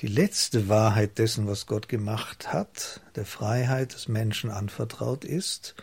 die 0.01 0.07
letzte 0.07 0.69
Wahrheit 0.69 1.19
dessen, 1.19 1.47
was 1.47 1.67
Gott 1.67 1.89
gemacht 1.89 2.53
hat, 2.53 3.03
der 3.17 3.27
Freiheit 3.27 3.93
des 3.93 4.09
Menschen 4.09 4.51
anvertraut 4.51 5.25
ist, 5.25 5.75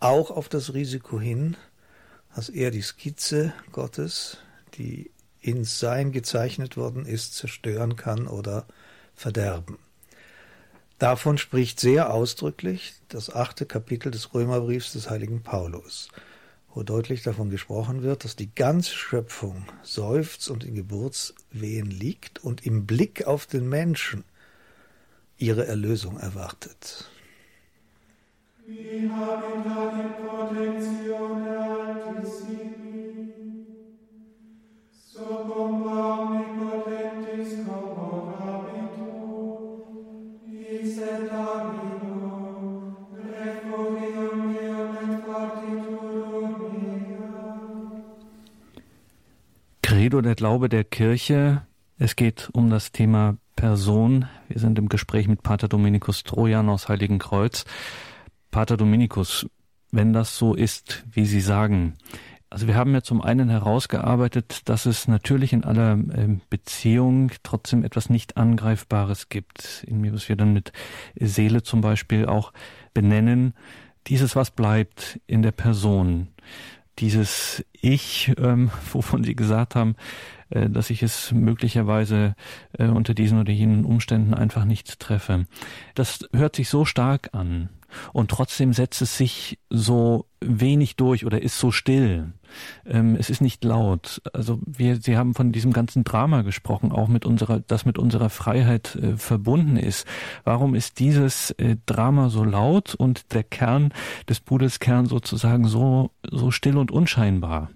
auch 0.00 0.30
auf 0.30 0.48
das 0.48 0.72
Risiko 0.72 1.20
hin, 1.20 1.56
dass 2.34 2.48
er 2.48 2.70
die 2.70 2.82
Skizze 2.82 3.52
Gottes, 3.72 4.38
die 4.74 5.10
ins 5.40 5.78
Sein 5.78 6.12
gezeichnet 6.12 6.78
worden 6.78 7.04
ist, 7.04 7.36
zerstören 7.36 7.96
kann 7.96 8.26
oder 8.26 8.66
verderben. 9.14 9.78
Davon 10.98 11.38
spricht 11.38 11.80
sehr 11.80 12.12
ausdrücklich 12.12 12.94
das 13.08 13.34
achte 13.34 13.66
Kapitel 13.66 14.10
des 14.10 14.32
Römerbriefs 14.32 14.92
des 14.92 15.10
heiligen 15.10 15.42
Paulus, 15.42 16.08
wo 16.72 16.82
deutlich 16.82 17.22
davon 17.22 17.50
gesprochen 17.50 18.02
wird, 18.02 18.24
dass 18.24 18.36
die 18.36 18.54
ganze 18.54 18.94
Schöpfung 18.94 19.64
seufzt 19.82 20.48
und 20.50 20.64
in 20.64 20.74
Geburtswehen 20.74 21.90
liegt 21.90 22.44
und 22.44 22.64
im 22.64 22.86
Blick 22.86 23.26
auf 23.26 23.46
den 23.46 23.68
Menschen 23.68 24.24
ihre 25.36 25.66
Erlösung 25.66 26.18
erwartet. 26.18 27.10
Wie 28.66 29.10
Credo, 50.04 50.20
der 50.20 50.34
Glaube 50.34 50.68
der 50.68 50.84
Kirche. 50.84 51.62
Es 51.96 52.14
geht 52.14 52.50
um 52.52 52.68
das 52.68 52.92
Thema 52.92 53.38
Person. 53.56 54.26
Wir 54.48 54.60
sind 54.60 54.78
im 54.78 54.90
Gespräch 54.90 55.28
mit 55.28 55.42
Pater 55.42 55.66
Dominikus 55.66 56.24
Trojan 56.24 56.68
aus 56.68 56.90
Heiligenkreuz. 56.90 57.64
Pater 58.50 58.76
Dominikus, 58.76 59.46
wenn 59.92 60.12
das 60.12 60.36
so 60.36 60.52
ist, 60.52 61.06
wie 61.10 61.24
Sie 61.24 61.40
sagen, 61.40 61.94
also 62.50 62.66
wir 62.66 62.74
haben 62.74 62.92
ja 62.92 63.00
zum 63.00 63.22
einen 63.22 63.48
herausgearbeitet, 63.48 64.68
dass 64.68 64.84
es 64.84 65.08
natürlich 65.08 65.54
in 65.54 65.64
aller 65.64 65.92
ähm, 65.92 66.42
Beziehung 66.50 67.30
trotzdem 67.42 67.82
etwas 67.82 68.10
nicht 68.10 68.36
Angreifbares 68.36 69.30
gibt, 69.30 69.86
in 69.88 70.02
mir, 70.02 70.12
was 70.12 70.28
wir 70.28 70.36
dann 70.36 70.52
mit 70.52 70.74
Seele 71.18 71.62
zum 71.62 71.80
Beispiel 71.80 72.26
auch 72.26 72.52
benennen. 72.92 73.54
Dieses, 74.08 74.36
was 74.36 74.50
bleibt 74.50 75.18
in 75.26 75.40
der 75.40 75.52
Person. 75.52 76.28
Dieses 76.98 77.64
Ich, 77.72 78.32
ähm, 78.38 78.70
wovon 78.92 79.24
Sie 79.24 79.34
gesagt 79.34 79.74
haben, 79.74 79.96
äh, 80.50 80.68
dass 80.68 80.90
ich 80.90 81.02
es 81.02 81.32
möglicherweise 81.32 82.34
äh, 82.78 82.86
unter 82.86 83.14
diesen 83.14 83.40
oder 83.40 83.52
jenen 83.52 83.84
Umständen 83.84 84.34
einfach 84.34 84.64
nicht 84.64 85.00
treffe. 85.00 85.46
Das 85.94 86.28
hört 86.32 86.56
sich 86.56 86.68
so 86.68 86.84
stark 86.84 87.30
an 87.32 87.68
und 88.12 88.30
trotzdem 88.30 88.72
setzt 88.72 89.02
es 89.02 89.16
sich 89.16 89.58
so 89.70 90.26
wenig 90.40 90.96
durch 90.96 91.24
oder 91.24 91.42
ist 91.42 91.58
so 91.58 91.70
still. 91.70 92.32
Ähm, 92.86 93.16
es 93.18 93.30
ist 93.30 93.40
nicht 93.40 93.64
laut. 93.64 94.22
Also 94.32 94.60
wir, 94.64 95.00
Sie 95.00 95.16
haben 95.16 95.34
von 95.34 95.52
diesem 95.52 95.72
ganzen 95.72 96.04
Drama 96.04 96.42
gesprochen, 96.42 96.92
auch 96.92 97.08
mit 97.08 97.24
unserer, 97.24 97.60
das 97.60 97.84
mit 97.84 97.98
unserer 97.98 98.30
Freiheit 98.30 98.96
äh, 98.96 99.16
verbunden 99.16 99.76
ist. 99.76 100.06
Warum 100.44 100.74
ist 100.74 100.98
dieses 100.98 101.50
äh, 101.52 101.76
Drama 101.86 102.28
so 102.28 102.44
laut 102.44 102.94
und 102.94 103.32
der 103.34 103.44
Kern 103.44 103.92
des 104.28 104.40
Pudelskern 104.40 105.06
sozusagen 105.06 105.66
so, 105.66 106.10
so 106.30 106.50
still 106.50 106.76
und 106.76 106.90
unscheinbar? 106.90 107.70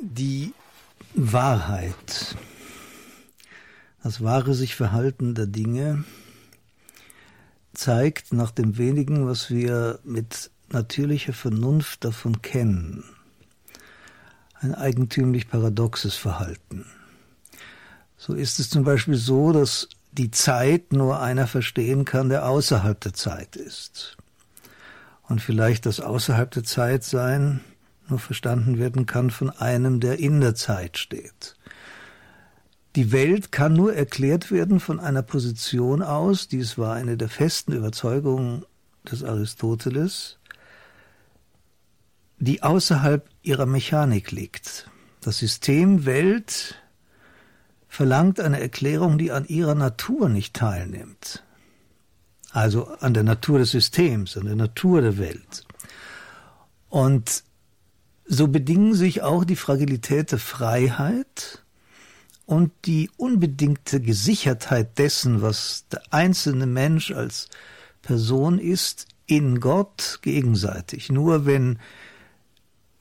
Die 0.00 0.52
Wahrheit, 1.14 2.36
das 4.02 4.22
wahre 4.22 4.54
sich 4.54 4.74
Verhalten 4.74 5.34
der 5.34 5.46
Dinge, 5.46 6.04
zeigt 7.76 8.32
nach 8.32 8.50
dem 8.50 8.78
wenigen, 8.78 9.26
was 9.26 9.50
wir 9.50 9.98
mit 10.04 10.50
natürlicher 10.70 11.32
Vernunft 11.32 12.04
davon 12.04 12.42
kennen, 12.42 13.04
ein 14.54 14.74
eigentümlich 14.74 15.48
paradoxes 15.48 16.14
Verhalten. 16.14 16.86
So 18.16 18.34
ist 18.34 18.58
es 18.58 18.70
zum 18.70 18.84
Beispiel 18.84 19.16
so, 19.16 19.52
dass 19.52 19.88
die 20.12 20.30
Zeit 20.30 20.92
nur 20.92 21.20
einer 21.20 21.46
verstehen 21.46 22.04
kann, 22.04 22.30
der 22.30 22.48
außerhalb 22.48 22.98
der 23.00 23.12
Zeit 23.12 23.54
ist. 23.56 24.16
Und 25.22 25.42
vielleicht 25.42 25.86
das 25.86 26.00
außerhalb 26.00 26.50
der 26.50 26.64
Zeit 26.64 27.04
sein 27.04 27.60
nur 28.08 28.18
verstanden 28.18 28.78
werden 28.78 29.06
kann 29.06 29.30
von 29.30 29.50
einem, 29.50 30.00
der 30.00 30.18
in 30.18 30.40
der 30.40 30.54
Zeit 30.54 30.96
steht. 30.96 31.56
Die 32.96 33.12
Welt 33.12 33.52
kann 33.52 33.74
nur 33.74 33.94
erklärt 33.94 34.50
werden 34.50 34.80
von 34.80 35.00
einer 35.00 35.20
Position 35.20 36.02
aus, 36.02 36.48
dies 36.48 36.78
war 36.78 36.94
eine 36.94 37.18
der 37.18 37.28
festen 37.28 37.72
Überzeugungen 37.72 38.64
des 39.04 39.22
Aristoteles, 39.22 40.38
die 42.38 42.62
außerhalb 42.62 43.28
ihrer 43.42 43.66
Mechanik 43.66 44.30
liegt. 44.30 44.90
Das 45.20 45.36
System 45.36 46.06
Welt 46.06 46.76
verlangt 47.86 48.40
eine 48.40 48.60
Erklärung, 48.60 49.18
die 49.18 49.30
an 49.30 49.44
ihrer 49.44 49.74
Natur 49.74 50.30
nicht 50.30 50.54
teilnimmt. 50.54 51.44
Also 52.50 52.86
an 52.86 53.12
der 53.12 53.24
Natur 53.24 53.58
des 53.58 53.72
Systems, 53.72 54.38
an 54.38 54.46
der 54.46 54.56
Natur 54.56 55.02
der 55.02 55.18
Welt. 55.18 55.66
Und 56.88 57.44
so 58.24 58.48
bedingen 58.48 58.94
sich 58.94 59.22
auch 59.22 59.44
die 59.44 59.56
Fragilität 59.56 60.32
der 60.32 60.38
Freiheit 60.38 61.62
und 62.46 62.72
die 62.84 63.10
unbedingte 63.16 64.00
Gesichertheit 64.00 64.98
dessen, 64.98 65.42
was 65.42 65.84
der 65.90 66.02
einzelne 66.10 66.66
Mensch 66.66 67.10
als 67.10 67.48
Person 68.02 68.58
ist, 68.58 69.08
in 69.26 69.58
Gott 69.58 70.20
gegenseitig. 70.22 71.10
Nur 71.10 71.44
wenn 71.44 71.78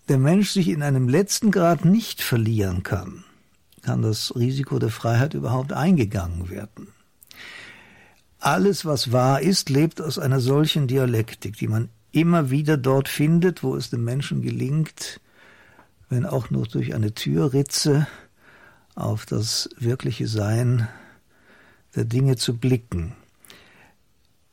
der 0.07 0.17
Mensch 0.17 0.51
sich 0.51 0.67
in 0.67 0.81
einem 0.81 1.07
letzten 1.07 1.51
Grad 1.51 1.85
nicht 1.85 2.21
verlieren 2.21 2.81
kann, 2.81 3.23
kann 3.83 4.01
das 4.01 4.35
Risiko 4.35 4.79
der 4.79 4.89
Freiheit 4.89 5.35
überhaupt 5.35 5.71
eingegangen 5.73 6.49
werden. 6.49 6.87
Alles, 8.39 8.85
was 8.85 9.11
wahr 9.11 9.41
ist, 9.41 9.69
lebt 9.69 10.01
aus 10.01 10.19
einer 10.19 10.39
solchen 10.39 10.87
Dialektik, 10.87 11.57
die 11.57 11.67
man 11.67 11.89
immer 12.11 12.49
wieder 12.49 12.77
dort 12.77 13.09
findet, 13.09 13.63
wo 13.63 13.75
es 13.75 13.89
dem 13.89 14.03
Menschen 14.03 14.41
gelingt, 14.41 15.19
wenn 16.09 16.25
auch 16.25 16.49
nur 16.49 16.67
durch 16.67 16.93
eine 16.95 17.13
Türritze, 17.13 18.07
auf 18.95 19.25
das 19.25 19.69
wirkliche 19.77 20.27
Sein 20.27 20.87
der 21.95 22.05
Dinge 22.05 22.37
zu 22.37 22.57
blicken. 22.57 23.13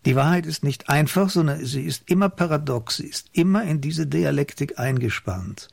Die 0.05 0.17
Wahrheit 0.17 0.47
ist 0.47 0.65
nicht 0.65 0.89
einfach, 0.89 1.31
sondern 1.31 1.65
sie 1.65 1.83
ist 1.83 2.11
immer 2.11 2.29
paradox, 2.29 2.97
sie 2.97 3.07
ist 3.07 3.31
immer 3.33 3.63
in 3.63 3.81
diese 3.81 4.07
Dialektik 4.07 4.79
eingespannt. 4.79 5.69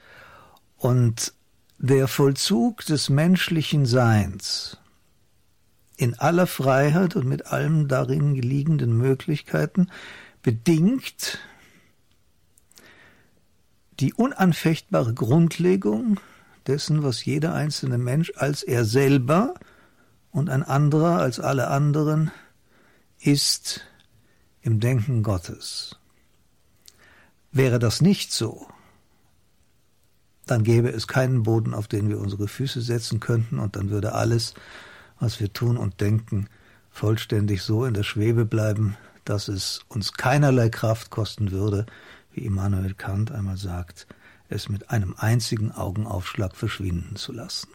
Und 0.78 1.34
der 1.80 2.08
Vollzug 2.08 2.86
des 2.86 3.10
menschlichen 3.10 3.86
Seins 3.86 4.78
in 5.98 6.18
aller 6.18 6.48
Freiheit 6.48 7.16
und 7.16 7.28
mit 7.28 7.48
allen 7.48 7.88
darin 7.88 8.36
liegenden 8.36 8.98
Möglichkeiten 8.98 9.90
bedingt 10.42 11.40
die 14.00 14.14
unanfechtbare 14.14 15.14
Grundlegung 15.14 16.20
dessen, 16.68 17.04
was 17.04 17.26
jeder 17.26 17.54
einzelne 17.54 17.98
Mensch 17.98 18.32
als 18.36 18.64
er 18.64 18.86
selber 18.86 19.54
und 20.32 20.50
ein 20.50 20.64
anderer 20.64 21.20
als 21.20 21.40
alle 21.40 21.68
anderen 21.68 22.32
ist 23.20 23.82
im 24.62 24.80
Denken 24.80 25.24
Gottes. 25.24 25.98
Wäre 27.52 27.80
das 27.80 28.02
nicht 28.02 28.32
so, 28.32 28.68
dann 30.46 30.64
gäbe 30.64 30.90
es 30.90 31.08
keinen 31.08 31.44
Boden, 31.44 31.74
auf 31.74 31.88
den 31.88 32.10
wir 32.10 32.20
unsere 32.20 32.48
Füße 32.48 32.82
setzen 32.82 33.20
könnten, 33.20 33.60
und 33.60 33.76
dann 33.76 33.90
würde 33.90 34.14
alles, 34.14 34.54
was 35.20 35.40
wir 35.40 35.54
tun 35.54 35.78
und 35.78 36.02
denken, 36.02 36.48
vollständig 36.90 37.62
so 37.62 37.86
in 37.86 37.94
der 37.94 38.04
Schwebe 38.04 38.46
bleiben, 38.46 38.98
dass 39.26 39.48
es 39.48 39.82
uns 39.90 40.14
keinerlei 40.14 40.70
Kraft 40.70 41.12
kosten 41.12 41.52
würde, 41.52 41.86
wie 42.32 42.46
Immanuel 42.46 42.96
Kant 42.96 43.32
einmal 43.32 43.58
sagt, 43.58 44.08
es 44.50 44.70
mit 44.70 44.90
einem 44.90 45.16
einzigen 45.18 45.72
Augenaufschlag 45.72 46.56
verschwinden 46.56 47.16
zu 47.16 47.32
lassen. 47.32 47.70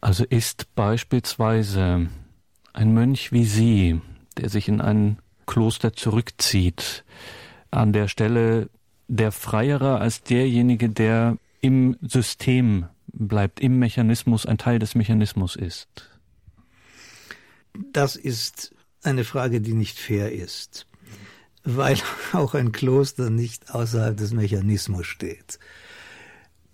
Also 0.00 0.24
ist 0.24 0.74
beispielsweise 0.74 2.08
ein 2.72 2.94
Mönch 2.94 3.32
wie 3.32 3.44
Sie, 3.44 4.00
der 4.38 4.48
sich 4.48 4.68
in 4.68 4.80
ein 4.80 5.18
Kloster 5.46 5.92
zurückzieht, 5.92 7.04
an 7.70 7.92
der 7.92 8.08
Stelle 8.08 8.70
der 9.08 9.32
Freiere 9.32 9.98
als 9.98 10.22
derjenige, 10.22 10.88
der 10.88 11.36
im 11.60 11.96
System 12.00 12.86
bleibt, 13.08 13.60
im 13.60 13.78
Mechanismus, 13.78 14.46
ein 14.46 14.56
Teil 14.56 14.78
des 14.78 14.94
Mechanismus 14.94 15.56
ist? 15.56 15.88
Das 17.92 18.16
ist 18.16 18.74
eine 19.02 19.24
Frage, 19.24 19.60
die 19.60 19.74
nicht 19.74 19.98
fair 19.98 20.32
ist 20.32 20.86
weil 21.64 21.98
auch 22.32 22.54
ein 22.54 22.72
Kloster 22.72 23.30
nicht 23.30 23.74
außerhalb 23.74 24.16
des 24.16 24.32
Mechanismus 24.32 25.06
steht. 25.06 25.58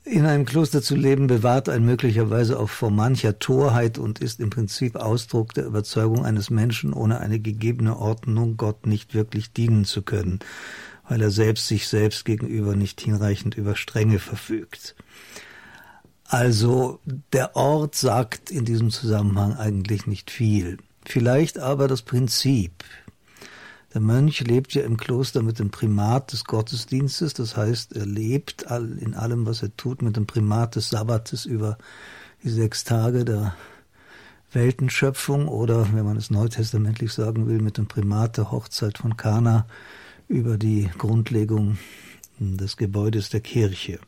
In 0.04 0.24
einem 0.24 0.44
Kloster 0.44 0.82
zu 0.82 0.94
leben 0.94 1.26
bewahrt 1.26 1.68
einen 1.68 1.84
möglicherweise 1.84 2.60
auch 2.60 2.70
vor 2.70 2.92
mancher 2.92 3.40
Torheit 3.40 3.98
und 3.98 4.20
ist 4.20 4.38
im 4.38 4.50
Prinzip 4.50 4.94
Ausdruck 4.94 5.52
der 5.52 5.66
Überzeugung 5.66 6.24
eines 6.24 6.48
Menschen, 6.48 6.92
ohne 6.92 7.18
eine 7.18 7.40
gegebene 7.40 7.96
Ordnung 7.96 8.56
Gott 8.56 8.86
nicht 8.86 9.14
wirklich 9.14 9.52
dienen 9.52 9.84
zu 9.84 10.02
können, 10.02 10.38
weil 11.08 11.20
er 11.20 11.32
selbst 11.32 11.66
sich 11.66 11.88
selbst 11.88 12.24
gegenüber 12.24 12.76
nicht 12.76 13.00
hinreichend 13.00 13.56
über 13.56 13.74
Strenge 13.74 14.20
verfügt. 14.20 14.94
Also 16.28 17.00
der 17.32 17.56
Ort 17.56 17.96
sagt 17.96 18.52
in 18.52 18.64
diesem 18.64 18.90
Zusammenhang 18.90 19.54
eigentlich 19.54 20.06
nicht 20.06 20.30
viel. 20.30 20.78
Vielleicht 21.04 21.58
aber 21.58 21.88
das 21.88 22.02
Prinzip, 22.02 22.84
der 23.96 24.02
Mönch 24.02 24.40
lebt 24.40 24.74
ja 24.74 24.82
im 24.82 24.98
Kloster 24.98 25.42
mit 25.42 25.58
dem 25.58 25.70
Primat 25.70 26.30
des 26.30 26.44
Gottesdienstes, 26.44 27.32
das 27.32 27.56
heißt, 27.56 27.96
er 27.96 28.04
lebt 28.04 28.64
in 29.00 29.14
allem, 29.14 29.46
was 29.46 29.62
er 29.62 29.74
tut, 29.74 30.02
mit 30.02 30.18
dem 30.18 30.26
Primat 30.26 30.76
des 30.76 30.90
Sabbates 30.90 31.46
über 31.46 31.78
die 32.42 32.50
sechs 32.50 32.84
Tage 32.84 33.24
der 33.24 33.56
Weltenschöpfung 34.52 35.48
oder, 35.48 35.94
wenn 35.94 36.04
man 36.04 36.18
es 36.18 36.28
neutestamentlich 36.28 37.10
sagen 37.14 37.46
will, 37.46 37.62
mit 37.62 37.78
dem 37.78 37.86
Primat 37.86 38.36
der 38.36 38.50
Hochzeit 38.50 38.98
von 38.98 39.16
Kana 39.16 39.66
über 40.28 40.58
die 40.58 40.90
Grundlegung 40.98 41.78
des 42.38 42.76
Gebäudes 42.76 43.30
der 43.30 43.40
Kirche. 43.40 43.98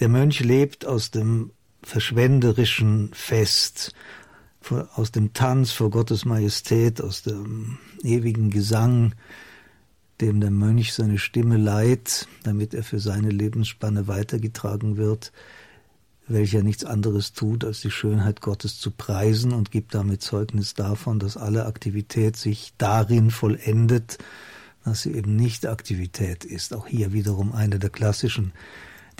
Der 0.00 0.08
Mönch 0.08 0.40
lebt 0.40 0.86
aus 0.86 1.10
dem 1.10 1.50
verschwenderischen 1.82 3.10
Fest, 3.12 3.92
aus 4.72 5.12
dem 5.12 5.32
Tanz 5.32 5.72
vor 5.72 5.90
Gottes 5.90 6.24
Majestät, 6.24 7.00
aus 7.00 7.22
dem 7.22 7.78
ewigen 8.02 8.50
Gesang, 8.50 9.14
dem 10.20 10.40
der 10.40 10.50
Mönch 10.50 10.94
seine 10.94 11.18
Stimme 11.18 11.56
leiht, 11.56 12.28
damit 12.44 12.74
er 12.74 12.84
für 12.84 13.00
seine 13.00 13.30
Lebensspanne 13.30 14.06
weitergetragen 14.06 14.96
wird, 14.96 15.32
welcher 16.26 16.62
nichts 16.62 16.84
anderes 16.84 17.32
tut, 17.32 17.64
als 17.64 17.80
die 17.80 17.90
Schönheit 17.90 18.40
Gottes 18.40 18.78
zu 18.78 18.90
preisen 18.90 19.52
und 19.52 19.70
gibt 19.70 19.94
damit 19.94 20.22
Zeugnis 20.22 20.74
davon, 20.74 21.18
dass 21.18 21.36
alle 21.36 21.66
Aktivität 21.66 22.36
sich 22.36 22.72
darin 22.78 23.30
vollendet, 23.30 24.18
dass 24.84 25.02
sie 25.02 25.12
eben 25.12 25.36
nicht 25.36 25.66
Aktivität 25.66 26.44
ist. 26.44 26.74
Auch 26.74 26.86
hier 26.86 27.12
wiederum 27.12 27.52
eine 27.52 27.78
der 27.78 27.90
klassischen 27.90 28.52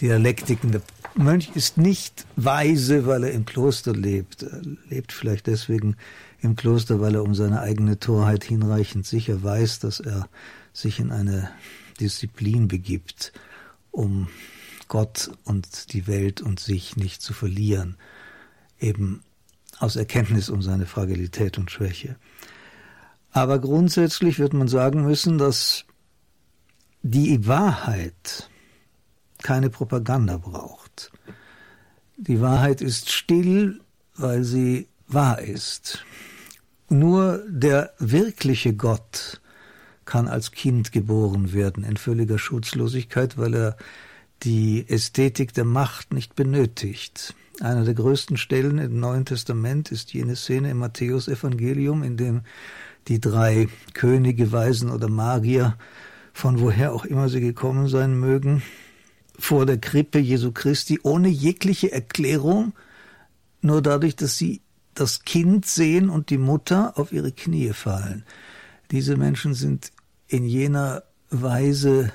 Dialektiken. 0.01 0.73
Der 0.73 0.83
Mönch 1.15 1.51
ist 1.55 1.79
nicht 1.79 2.27
weise, 2.37 3.07
weil 3.07 3.25
er 3.25 3.33
im 3.33 3.45
Kloster 3.45 3.93
lebt. 3.93 4.43
Er 4.43 4.63
lebt 4.89 5.13
vielleicht 5.13 5.47
deswegen 5.47 5.97
im 6.41 6.57
Kloster, 6.57 7.01
weil 7.01 7.15
er 7.15 7.23
um 7.23 7.35
seine 7.35 7.61
eigene 7.61 7.99
Torheit 7.99 8.45
hinreichend 8.45 9.07
sicher 9.07 9.43
weiß, 9.43 9.79
dass 9.79 10.01
er 10.01 10.29
sich 10.73 10.99
in 10.99 11.13
eine 11.13 11.51
Disziplin 12.01 12.69
begibt, 12.69 13.33
um 13.91 14.29
Gott 14.89 15.31
und 15.45 15.93
die 15.93 16.07
Welt 16.07 16.43
und 16.43 16.61
sich 16.61 16.97
nicht 16.97 17.23
zu 17.23 17.33
verlieren, 17.33 17.97
eben 18.81 19.23
aus 19.79 19.97
Erkenntnis 19.97 20.51
um 20.51 20.63
seine 20.63 20.87
Fragilität 20.87 21.59
und 21.59 21.71
Schwäche. 21.71 22.17
Aber 23.31 23.59
grundsätzlich 23.59 24.39
wird 24.39 24.53
man 24.53 24.69
sagen 24.69 25.05
müssen, 25.05 25.39
dass 25.39 25.85
die 27.03 27.47
Wahrheit 27.47 28.49
keine 29.45 29.71
Propaganda 29.71 30.39
braucht. 30.39 31.13
Die 32.17 32.41
Wahrheit 32.41 32.81
ist 32.81 33.13
still, 33.13 33.81
weil 34.17 34.43
sie 34.43 34.89
wahr 35.07 35.41
ist. 35.43 36.05
Nur 36.89 37.45
der 37.47 37.93
wirkliche 37.99 38.75
Gott 38.75 39.41
kann 40.07 40.29
als 40.29 40.51
Kind 40.51 40.93
geboren 40.93 41.53
werden 41.53 41.85
in 41.85 41.99
völliger 41.99 42.39
Schutzlosigkeit, 42.39 43.37
weil 43.37 43.55
er 43.55 43.77
die 44.43 44.89
Ästhetik 44.89 45.53
der 45.53 45.65
Macht 45.65 46.15
nicht 46.15 46.35
benötigt. 46.35 47.35
Einer 47.61 47.85
der 47.85 47.95
größten 47.95 48.39
Stellen 48.39 48.79
im 48.79 48.99
Neuen 48.99 49.27
Testament 49.27 49.93
ist 49.93 50.15
jene 50.15 50.37
Szene 50.37 50.71
im 50.71 50.79
Matthäusevangelium, 50.79 52.03
in 52.03 52.17
dem 52.17 52.41
die 53.09 53.21
drei 53.21 53.69
Könige, 53.93 54.53
Weisen 54.53 54.91
oder 54.91 55.09
Magier, 55.09 55.77
von 56.33 56.61
woher 56.61 56.95
auch 56.95 57.05
immer 57.05 57.29
sie 57.29 57.41
gekommen 57.41 57.89
sein 57.89 58.19
mögen, 58.19 58.63
vor 59.39 59.67
der 59.67 59.79
Krippe 59.79 60.19
Jesu 60.19 60.53
Christi 60.53 61.01
ohne 61.03 61.29
jegliche 61.29 61.93
Erklärung, 61.93 62.73
nur 63.61 63.83
dadurch, 63.83 64.17
dass 64.17 64.37
sie 64.37 64.61
das 64.95 65.25
Kind 65.25 65.67
sehen 65.67 66.09
und 66.09 66.31
die 66.31 66.39
Mutter 66.39 66.99
auf 66.99 67.13
ihre 67.13 67.33
Knie 67.33 67.73
fallen. 67.73 68.25
Diese 68.91 69.17
Menschen 69.17 69.55
sind 69.55 69.91
in 70.29 70.45
jener 70.45 71.03
Weise 71.31 72.13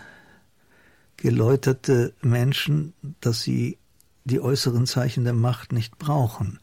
geläuterte 1.18 2.14
Menschen, 2.22 2.94
dass 3.20 3.42
sie 3.42 3.78
die 4.24 4.40
äußeren 4.40 4.86
Zeichen 4.86 5.26
der 5.26 5.34
Macht 5.34 5.74
nicht 5.74 5.98
brauchen. 5.98 6.60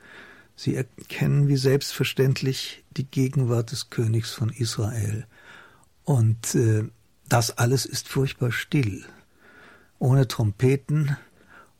Sie 0.55 0.75
erkennen 0.75 1.49
wie 1.49 1.57
selbstverständlich 1.57 2.85
die 2.97 3.05
Gegenwart 3.05 3.73
des 3.73 3.91
Königs 3.91 4.33
von 4.33 4.49
Israel. 4.49 5.27
Und 6.05 6.55
äh, 6.55 6.85
das 7.29 7.59
alles 7.59 7.85
ist 7.85 8.09
furchtbar 8.09 8.53
still. 8.53 9.05
Ohne 9.99 10.29
Trompeten 10.29 11.17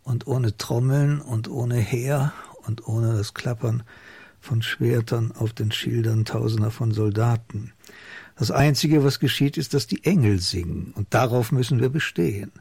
und 0.03 0.27
ohne 0.27 0.57
Trommeln 0.57 1.21
und 1.21 1.49
ohne 1.49 1.77
Heer 1.77 2.33
und 2.67 2.87
ohne 2.87 3.17
das 3.17 3.35
Klappern 3.35 3.83
von 4.41 4.63
Schwertern 4.63 5.33
auf 5.33 5.53
den 5.53 5.73
Schildern 5.73 6.25
tausender 6.25 6.71
von 6.71 6.93
Soldaten. 6.93 7.73
Das 8.39 8.51
Einzige, 8.51 9.03
was 9.03 9.19
geschieht, 9.19 9.57
ist, 9.57 9.75
dass 9.75 9.87
die 9.87 10.05
Engel 10.05 10.41
singen, 10.41 10.93
und 10.95 11.13
darauf 11.15 11.53
müssen 11.53 11.81
wir 11.81 11.89
bestehen. 11.89 12.53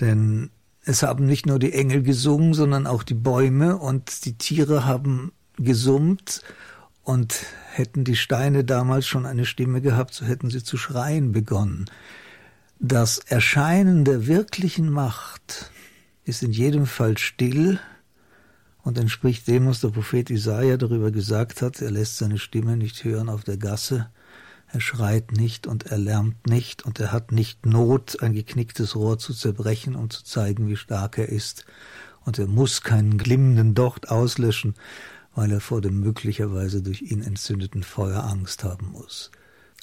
Denn 0.00 0.50
es 0.84 1.02
haben 1.02 1.26
nicht 1.26 1.46
nur 1.46 1.58
die 1.58 1.72
Engel 1.72 2.02
gesungen, 2.02 2.54
sondern 2.54 2.86
auch 2.86 3.02
die 3.02 3.14
Bäume 3.14 3.76
und 3.76 4.24
die 4.24 4.38
Tiere 4.38 4.84
haben 4.84 5.32
gesummt 5.56 6.42
und 7.02 7.34
hätten 7.72 8.04
die 8.04 8.16
Steine 8.16 8.64
damals 8.64 9.06
schon 9.06 9.26
eine 9.26 9.44
Stimme 9.44 9.80
gehabt, 9.80 10.14
so 10.14 10.24
hätten 10.24 10.50
sie 10.50 10.62
zu 10.62 10.76
schreien 10.76 11.32
begonnen. 11.32 11.86
Das 12.78 13.18
Erscheinen 13.18 14.04
der 14.04 14.26
wirklichen 14.26 14.90
Macht 14.90 15.70
ist 16.24 16.42
in 16.42 16.52
jedem 16.52 16.84
Fall 16.84 17.16
still 17.16 17.80
und 18.82 18.98
entspricht 18.98 19.48
dem, 19.48 19.66
was 19.66 19.80
der 19.80 19.88
Prophet 19.88 20.28
Isaiah 20.28 20.76
darüber 20.76 21.10
gesagt 21.10 21.62
hat. 21.62 21.80
Er 21.80 21.90
lässt 21.90 22.18
seine 22.18 22.38
Stimme 22.38 22.76
nicht 22.76 23.02
hören 23.02 23.30
auf 23.30 23.44
der 23.44 23.56
Gasse. 23.56 24.10
Er 24.68 24.80
schreit 24.80 25.32
nicht 25.32 25.66
und 25.66 25.86
er 25.86 25.96
lärmt 25.96 26.46
nicht 26.46 26.84
und 26.84 27.00
er 27.00 27.12
hat 27.12 27.32
nicht 27.32 27.64
Not, 27.64 28.22
ein 28.22 28.34
geknicktes 28.34 28.94
Rohr 28.94 29.18
zu 29.18 29.32
zerbrechen 29.32 29.96
und 29.96 30.12
zu 30.12 30.24
zeigen, 30.24 30.68
wie 30.68 30.76
stark 30.76 31.16
er 31.16 31.30
ist. 31.30 31.64
Und 32.26 32.38
er 32.38 32.46
muss 32.46 32.82
keinen 32.82 33.16
glimmenden 33.16 33.74
Docht 33.74 34.10
auslöschen, 34.10 34.74
weil 35.34 35.50
er 35.50 35.60
vor 35.60 35.80
dem 35.80 36.00
möglicherweise 36.00 36.82
durch 36.82 37.00
ihn 37.00 37.22
entzündeten 37.22 37.82
Feuer 37.82 38.24
Angst 38.24 38.64
haben 38.64 38.90
muss. 38.92 39.30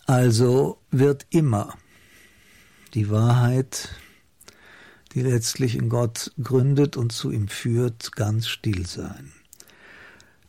Also 0.05 0.77
wird 0.91 1.25
immer 1.31 1.73
die 2.93 3.09
Wahrheit 3.09 3.89
die 5.13 5.21
letztlich 5.21 5.75
in 5.75 5.89
Gott 5.89 6.31
gründet 6.41 6.97
und 6.97 7.11
zu 7.11 7.31
ihm 7.31 7.47
führt, 7.47 8.13
ganz 8.13 8.47
still 8.47 8.85
sein. 8.85 9.31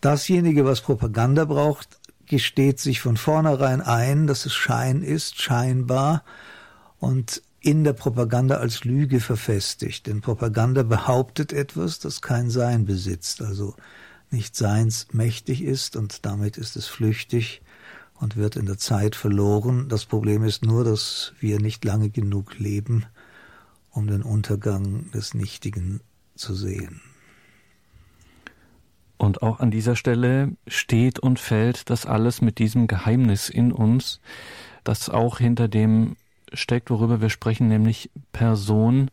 Dasjenige, 0.00 0.64
was 0.64 0.80
Propaganda 0.80 1.44
braucht, 1.44 1.98
gesteht 2.26 2.80
sich 2.80 3.00
von 3.00 3.16
vornherein 3.16 3.82
ein, 3.82 4.26
dass 4.26 4.46
es 4.46 4.54
Schein 4.54 5.02
ist, 5.02 5.40
scheinbar, 5.40 6.24
und 6.98 7.42
in 7.60 7.84
der 7.84 7.92
Propaganda 7.92 8.56
als 8.56 8.84
Lüge 8.84 9.20
verfestigt. 9.20 10.06
Denn 10.06 10.20
Propaganda 10.20 10.82
behauptet 10.82 11.52
etwas, 11.52 11.98
das 11.98 12.22
kein 12.22 12.50
Sein 12.50 12.86
besitzt, 12.86 13.42
also 13.42 13.74
nicht 14.30 14.56
seinsmächtig 14.56 15.62
ist, 15.62 15.96
und 15.96 16.24
damit 16.24 16.56
ist 16.56 16.76
es 16.76 16.86
flüchtig 16.86 17.62
und 18.14 18.36
wird 18.36 18.56
in 18.56 18.66
der 18.66 18.78
Zeit 18.78 19.16
verloren. 19.16 19.88
Das 19.88 20.04
Problem 20.06 20.44
ist 20.44 20.64
nur, 20.64 20.84
dass 20.84 21.32
wir 21.40 21.60
nicht 21.60 21.84
lange 21.84 22.10
genug 22.10 22.58
leben, 22.58 23.06
um 23.90 24.06
den 24.06 24.22
Untergang 24.22 25.10
des 25.12 25.34
Nichtigen 25.34 26.00
zu 26.34 26.54
sehen. 26.54 27.00
Und 29.16 29.42
auch 29.42 29.60
an 29.60 29.70
dieser 29.70 29.96
Stelle 29.96 30.56
steht 30.66 31.18
und 31.18 31.38
fällt 31.38 31.88
das 31.88 32.04
alles 32.04 32.40
mit 32.42 32.58
diesem 32.58 32.86
Geheimnis 32.86 33.48
in 33.48 33.72
uns, 33.72 34.20
das 34.82 35.08
auch 35.08 35.38
hinter 35.38 35.68
dem 35.68 36.16
steckt, 36.52 36.90
worüber 36.90 37.20
wir 37.20 37.30
sprechen, 37.30 37.68
nämlich 37.68 38.10
Person, 38.32 39.10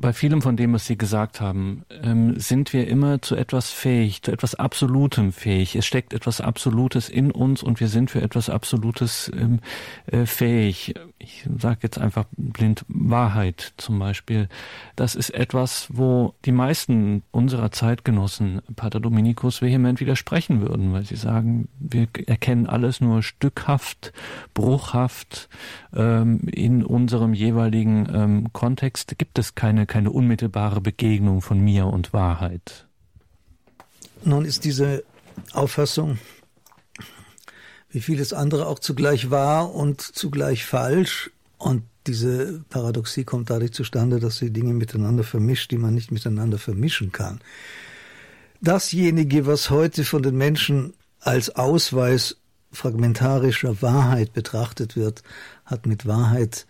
bei 0.00 0.12
vielem 0.12 0.40
von 0.40 0.56
dem, 0.56 0.72
was 0.72 0.86
Sie 0.86 0.96
gesagt 0.96 1.40
haben, 1.40 1.84
ähm, 2.02 2.38
sind 2.38 2.72
wir 2.72 2.88
immer 2.88 3.20
zu 3.20 3.36
etwas 3.36 3.70
fähig, 3.70 4.22
zu 4.22 4.32
etwas 4.32 4.54
Absolutem 4.54 5.32
fähig. 5.32 5.76
Es 5.76 5.86
steckt 5.86 6.14
etwas 6.14 6.40
Absolutes 6.40 7.08
in 7.08 7.30
uns 7.30 7.62
und 7.62 7.80
wir 7.80 7.88
sind 7.88 8.10
für 8.10 8.22
etwas 8.22 8.48
Absolutes 8.48 9.30
ähm, 9.34 9.60
äh, 10.06 10.24
fähig. 10.24 10.94
Ich 11.22 11.46
sage 11.58 11.80
jetzt 11.82 11.98
einfach 11.98 12.24
blind 12.38 12.86
Wahrheit 12.88 13.74
zum 13.76 13.98
Beispiel. 13.98 14.48
Das 14.96 15.14
ist 15.14 15.28
etwas, 15.28 15.88
wo 15.90 16.32
die 16.46 16.52
meisten 16.52 17.22
unserer 17.30 17.70
Zeitgenossen 17.70 18.62
Pater 18.74 19.00
Dominikus 19.00 19.60
vehement 19.60 20.00
widersprechen 20.00 20.62
würden, 20.62 20.94
weil 20.94 21.04
sie 21.04 21.16
sagen, 21.16 21.68
wir 21.78 22.08
erkennen 22.26 22.66
alles 22.66 23.02
nur 23.02 23.22
stückhaft, 23.22 24.14
bruchhaft. 24.54 25.50
Ähm, 25.94 26.40
in 26.50 26.82
unserem 26.82 27.34
jeweiligen 27.34 28.08
ähm, 28.10 28.52
Kontext 28.54 29.18
gibt 29.18 29.38
es 29.38 29.54
keine 29.54 29.84
keine 29.84 30.12
unmittelbare 30.12 30.80
Begegnung 30.80 31.42
von 31.42 31.60
mir 31.60 31.86
und 31.86 32.14
Wahrheit. 32.14 32.86
Nun 34.24 34.46
ist 34.46 34.64
diese 34.64 35.04
Auffassung, 35.52 36.18
wie 37.90 38.00
vieles 38.00 38.32
andere 38.32 38.66
auch 38.66 38.78
zugleich 38.78 39.30
wahr 39.30 39.74
und 39.74 40.00
zugleich 40.00 40.64
falsch. 40.64 41.30
Und 41.58 41.82
diese 42.06 42.64
Paradoxie 42.70 43.24
kommt 43.24 43.50
dadurch 43.50 43.72
zustande, 43.72 44.20
dass 44.20 44.38
sie 44.38 44.50
Dinge 44.50 44.74
miteinander 44.74 45.24
vermischt, 45.24 45.70
die 45.70 45.78
man 45.78 45.94
nicht 45.94 46.10
miteinander 46.10 46.58
vermischen 46.58 47.12
kann. 47.12 47.40
Dasjenige, 48.60 49.46
was 49.46 49.70
heute 49.70 50.04
von 50.04 50.22
den 50.22 50.36
Menschen 50.36 50.94
als 51.20 51.50
Ausweis 51.50 52.36
fragmentarischer 52.72 53.82
Wahrheit 53.82 54.32
betrachtet 54.32 54.96
wird, 54.96 55.22
hat 55.64 55.86
mit 55.86 56.06
Wahrheit 56.06 56.66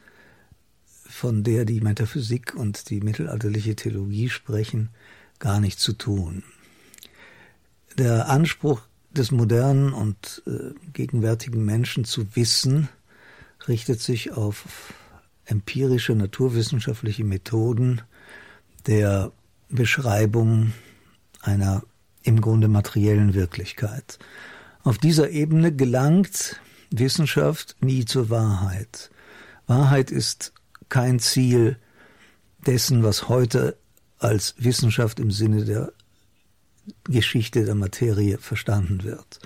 von 1.04 1.42
der 1.42 1.64
die 1.64 1.80
Metaphysik 1.80 2.54
und 2.54 2.88
die 2.88 3.00
mittelalterliche 3.00 3.76
Theologie 3.76 4.30
sprechen, 4.30 4.90
gar 5.38 5.60
nichts 5.60 5.82
zu 5.82 5.92
tun. 5.92 6.44
Der 7.98 8.28
Anspruch 8.28 8.82
des 9.10 9.30
modernen 9.30 9.92
und 9.92 10.42
äh, 10.46 10.74
gegenwärtigen 10.92 11.64
Menschen 11.64 12.04
zu 12.04 12.34
wissen, 12.36 12.88
richtet 13.68 14.00
sich 14.00 14.32
auf 14.32 14.94
empirische 15.44 16.14
naturwissenschaftliche 16.14 17.24
Methoden 17.24 18.02
der 18.86 19.32
Beschreibung 19.68 20.72
einer 21.42 21.82
im 22.22 22.40
Grunde 22.40 22.68
materiellen 22.68 23.34
Wirklichkeit. 23.34 24.18
Auf 24.82 24.98
dieser 24.98 25.30
Ebene 25.30 25.74
gelangt 25.74 26.60
Wissenschaft 26.90 27.76
nie 27.80 28.04
zur 28.04 28.30
Wahrheit. 28.30 29.10
Wahrheit 29.66 30.10
ist 30.10 30.52
kein 30.88 31.18
Ziel 31.18 31.78
dessen, 32.66 33.02
was 33.02 33.28
heute 33.28 33.76
als 34.18 34.54
Wissenschaft 34.58 35.20
im 35.20 35.30
Sinne 35.30 35.64
der 35.64 35.92
Geschichte 37.04 37.64
der 37.64 37.74
Materie 37.74 38.38
verstanden 38.38 39.04
wird. 39.04 39.38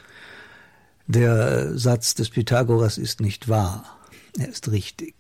Der 1.07 1.77
Satz 1.77 2.14
des 2.14 2.31
Pythagoras 2.31 2.99
ist 2.99 3.20
nicht 3.20 3.49
wahr, 3.49 3.99
er 4.38 4.49
ist 4.49 4.70
richtig. 4.70 5.14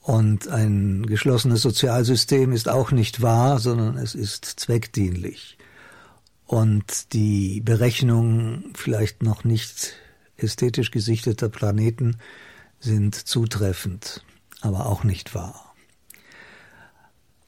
Und 0.00 0.48
ein 0.48 1.06
geschlossenes 1.06 1.62
Sozialsystem 1.62 2.52
ist 2.52 2.68
auch 2.68 2.90
nicht 2.90 3.22
wahr, 3.22 3.58
sondern 3.58 3.96
es 3.96 4.14
ist 4.14 4.44
zweckdienlich. 4.44 5.56
Und 6.46 7.12
die 7.12 7.60
Berechnung 7.60 8.64
vielleicht 8.74 9.22
noch 9.22 9.44
nicht 9.44 9.94
ästhetisch 10.36 10.90
gesichteter 10.90 11.48
Planeten 11.48 12.16
sind 12.80 13.14
zutreffend. 13.14 14.24
aber 14.62 14.86
auch 14.86 15.04
nicht 15.04 15.34
wahr. 15.34 15.74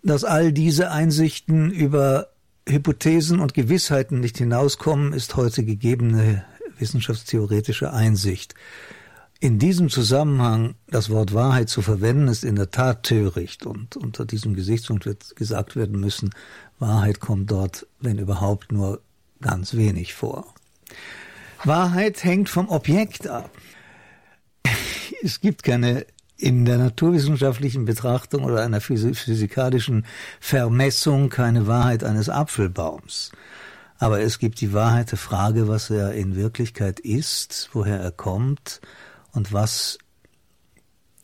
Dass 0.03 0.25
all 0.25 0.53
diese 0.53 0.91
Einsichten 0.91 1.71
über 1.71 2.32
Hypothesen 2.69 3.41
und 3.41 3.55
Gewissheiten 3.55 4.21
nicht 4.21 4.39
hinauskommen, 4.39 5.13
ist 5.13 5.37
heute 5.37 5.65
gegebene 5.65 6.45
wissenschaftstheoretische 6.79 7.93
Einsicht. 7.93 8.55
In 9.41 9.59
diesem 9.59 9.89
Zusammenhang 9.89 10.77
das 10.87 11.11
Wort 11.11 11.35
Wahrheit 11.35 11.69
zu 11.69 11.83
verwenden, 11.83 12.29
ist 12.29 12.45
in 12.45 12.55
der 12.55 12.71
Tat 12.71 13.03
töricht 13.03 13.67
und 13.67 13.97
unter 13.97 14.25
diesem 14.25 14.55
Gesichtspunkt 14.55 15.05
wird 15.05 15.35
gesagt 15.35 15.75
werden 15.75 15.99
müssen, 15.99 16.31
Wahrheit 16.79 17.19
kommt 17.19 17.51
dort, 17.51 17.87
wenn 17.99 18.19
überhaupt, 18.19 18.71
nur 18.71 19.01
ganz 19.41 19.75
wenig 19.75 20.15
vor. 20.15 20.55
Wahrheit 21.65 22.23
hängt 22.23 22.49
vom 22.49 22.69
Objekt 22.69 23.27
ab. 23.27 23.51
Es 25.25 25.41
gibt 25.41 25.63
keine 25.63 26.05
in 26.43 26.65
der 26.65 26.77
naturwissenschaftlichen 26.77 27.85
Betrachtung 27.85 28.43
oder 28.43 28.63
einer 28.63 28.81
physikalischen 28.81 30.05
Vermessung 30.41 31.29
keine 31.29 31.69
Wahrheit 31.69 32.03
eines 32.03 32.29
Apfelbaums. 32.29 33.31
Aber 33.99 34.21
es 34.21 34.41
gibt 34.41 34.61
die 34.61 34.73
Wahrheit 34.73 35.13
der 35.13 35.19
Frage, 35.19 35.69
was 35.69 35.89
er 35.89 36.15
in 36.15 36.35
Wirklichkeit 36.35 36.99
ist, 36.99 37.71
woher 37.73 38.01
er 38.01 38.11
kommt 38.11 38.81
und 39.31 39.53
was 39.53 39.99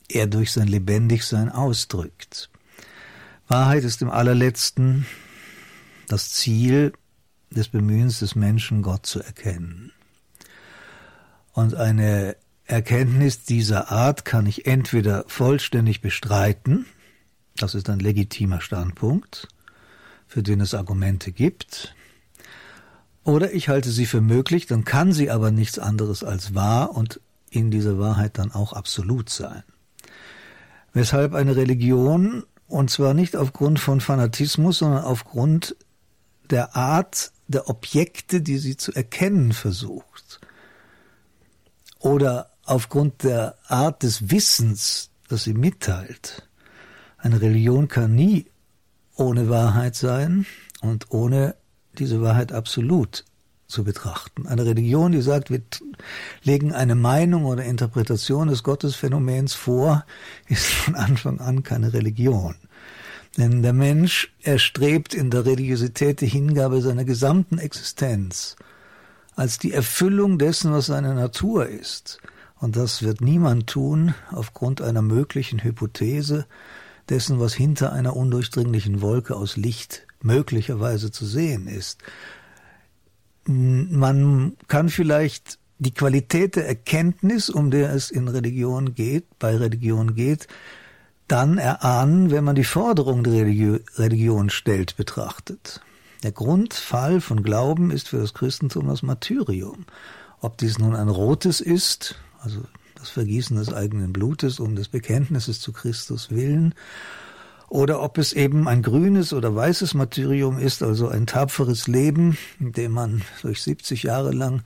er 0.09 0.29
durch 0.29 0.53
sein 0.53 0.69
Lebendigsein 0.69 1.51
ausdrückt. 1.51 2.49
Wahrheit 3.49 3.83
ist 3.83 4.01
im 4.01 4.11
allerletzten 4.11 5.05
das 6.07 6.31
Ziel 6.31 6.93
des 7.51 7.67
Bemühens 7.67 8.21
des 8.21 8.37
Menschen, 8.37 8.83
Gott 8.83 9.05
zu 9.05 9.21
erkennen. 9.21 9.91
Und 11.55 11.75
eine 11.75 12.37
Erkenntnis 12.69 13.45
dieser 13.45 13.91
Art 13.91 14.27
kann 14.27 14.45
ich 14.45 14.67
entweder 14.67 15.25
vollständig 15.27 16.03
bestreiten, 16.03 16.85
das 17.57 17.75
ist 17.75 17.89
ein 17.89 17.99
legitimer 17.99 18.61
Standpunkt, 18.61 19.49
für 20.27 20.43
den 20.43 20.61
es 20.61 20.75
Argumente 20.75 21.33
gibt, 21.33 21.95
oder 23.25 23.55
ich 23.55 23.71
halte 23.71 23.91
sie 23.91 24.05
für 24.05 24.21
möglich, 24.21 24.67
dann 24.67 24.85
kann 24.85 25.13
sie 25.13 25.31
aber 25.31 25.51
nichts 25.51 25.79
anderes 25.79 26.23
als 26.23 26.55
wahr 26.55 26.95
und 26.95 27.21
in 27.51 27.71
dieser 27.71 27.99
Wahrheit 27.99 28.37
dann 28.37 28.53
auch 28.53 28.75
absolut 28.75 29.31
sein. 29.31 29.63
Weshalb 30.93 31.33
eine 31.33 31.57
Religion, 31.57 32.45
und 32.67 32.91
zwar 32.91 33.15
nicht 33.15 33.35
aufgrund 33.35 33.81
von 33.81 34.03
Fanatismus, 34.03 34.79
sondern 34.79 35.05
aufgrund 35.05 35.75
der 36.51 36.77
Art 36.77 37.33
der 37.47 37.71
Objekte, 37.71 38.43
die 38.43 38.59
sie 38.59 38.77
zu 38.77 38.93
erkennen 38.93 39.53
versucht, 39.53 40.41
oder 41.99 42.51
aufgrund 42.69 43.25
der 43.25 43.57
Art 43.67 44.03
des 44.03 44.31
Wissens, 44.31 45.11
das 45.29 45.45
sie 45.45 45.55
mitteilt. 45.55 46.49
Eine 47.17 47.41
Religion 47.41 47.89
kann 47.89 48.15
nie 48.15 48.47
ohne 49.17 49.49
Wahrheit 49.49 49.97
sein 49.97 50.47
und 50.81 51.11
ohne 51.11 51.57
diese 51.99 52.23
Wahrheit 52.23 52.53
absolut 52.53 53.25
zu 53.67 53.85
betrachten. 53.85 54.47
Eine 54.47 54.65
Religion, 54.65 55.13
die 55.13 55.21
sagt, 55.21 55.51
wir 55.51 55.61
legen 56.43 56.73
eine 56.73 56.95
Meinung 56.95 57.45
oder 57.45 57.65
Interpretation 57.65 58.49
des 58.49 58.63
Gottesphänomens 58.63 59.55
vor, 59.55 60.05
ist 60.49 60.67
von 60.67 60.95
Anfang 60.95 61.41
an 61.41 61.63
keine 61.63 61.93
Religion. 61.93 62.55
Denn 63.37 63.63
der 63.63 63.73
Mensch 63.73 64.33
erstrebt 64.43 65.15
in 65.15 65.31
der 65.31 65.45
Religiosität 65.45 66.21
die 66.21 66.27
Hingabe 66.27 66.81
seiner 66.81 67.05
gesamten 67.05 67.59
Existenz 67.59 68.57
als 69.37 69.59
die 69.59 69.73
Erfüllung 69.73 70.39
dessen, 70.39 70.73
was 70.73 70.87
seine 70.87 71.15
Natur 71.15 71.67
ist. 71.69 72.19
Und 72.61 72.77
das 72.77 73.03
wird 73.03 73.21
niemand 73.21 73.69
tun 73.69 74.15
aufgrund 74.33 74.81
einer 74.83 75.03
möglichen 75.03 75.63
Hypothese 75.63 76.47
dessen, 77.09 77.41
was 77.41 77.55
hinter 77.55 77.93
einer 77.93 78.17
undurchdringlichen 78.17 79.01
Wolke 79.01 79.37
aus 79.37 79.57
Licht 79.57 80.07
möglicherweise 80.21 81.11
zu 81.11 81.25
sehen 81.25 81.67
ist. 81.67 82.03
Man 83.47 84.57
kann 84.67 84.89
vielleicht 84.89 85.59
die 85.79 85.95
Qualität 85.95 86.57
der 86.57 86.67
Erkenntnis, 86.67 87.49
um 87.49 87.71
der 87.71 87.93
es 87.93 88.11
in 88.11 88.29
Religion 88.29 88.95
geht, 88.95 89.39
bei 89.39 89.57
Religion 89.57 90.15
geht, 90.15 90.49
dann 91.29 91.59
erahnen, 91.59 92.31
wenn 92.31 92.45
man 92.45 92.57
die 92.57 92.65
Forderung 92.65 93.23
der 93.23 93.45
Religion 93.45 94.51
stellt, 94.51 94.97
betrachtet. 94.97 95.81
Der 96.25 96.33
Grundfall 96.33 97.21
von 97.21 97.43
Glauben 97.43 97.91
ist 97.91 98.09
für 98.09 98.19
das 98.19 98.35
Christentum 98.35 98.89
das 98.89 99.03
Martyrium. 99.03 99.85
Ob 100.41 100.59
dies 100.59 100.79
nun 100.79 100.97
ein 100.97 101.09
rotes 101.09 101.61
ist, 101.61 102.17
also 102.41 102.63
das 102.95 103.11
Vergießen 103.11 103.57
des 103.57 103.73
eigenen 103.73 104.13
Blutes 104.13 104.61
um 104.61 104.75
des 104.75 104.89
Bekenntnisses 104.89 105.61
zu 105.61 105.73
Christus 105.73 106.31
willen, 106.31 106.75
oder 107.69 108.01
ob 108.01 108.17
es 108.17 108.33
eben 108.33 108.67
ein 108.67 108.83
grünes 108.83 109.35
oder 109.35 109.55
weißes 109.55 109.93
Martyrium 109.93 110.59
ist, 110.59 110.83
also 110.83 111.09
ein 111.09 111.27
tapferes 111.27 111.87
Leben, 111.87 112.39
in 112.59 112.73
dem 112.73 112.93
man 112.93 113.23
durch 113.43 113.63
70 113.63 114.05
Jahre 114.05 114.33
lang 114.33 114.63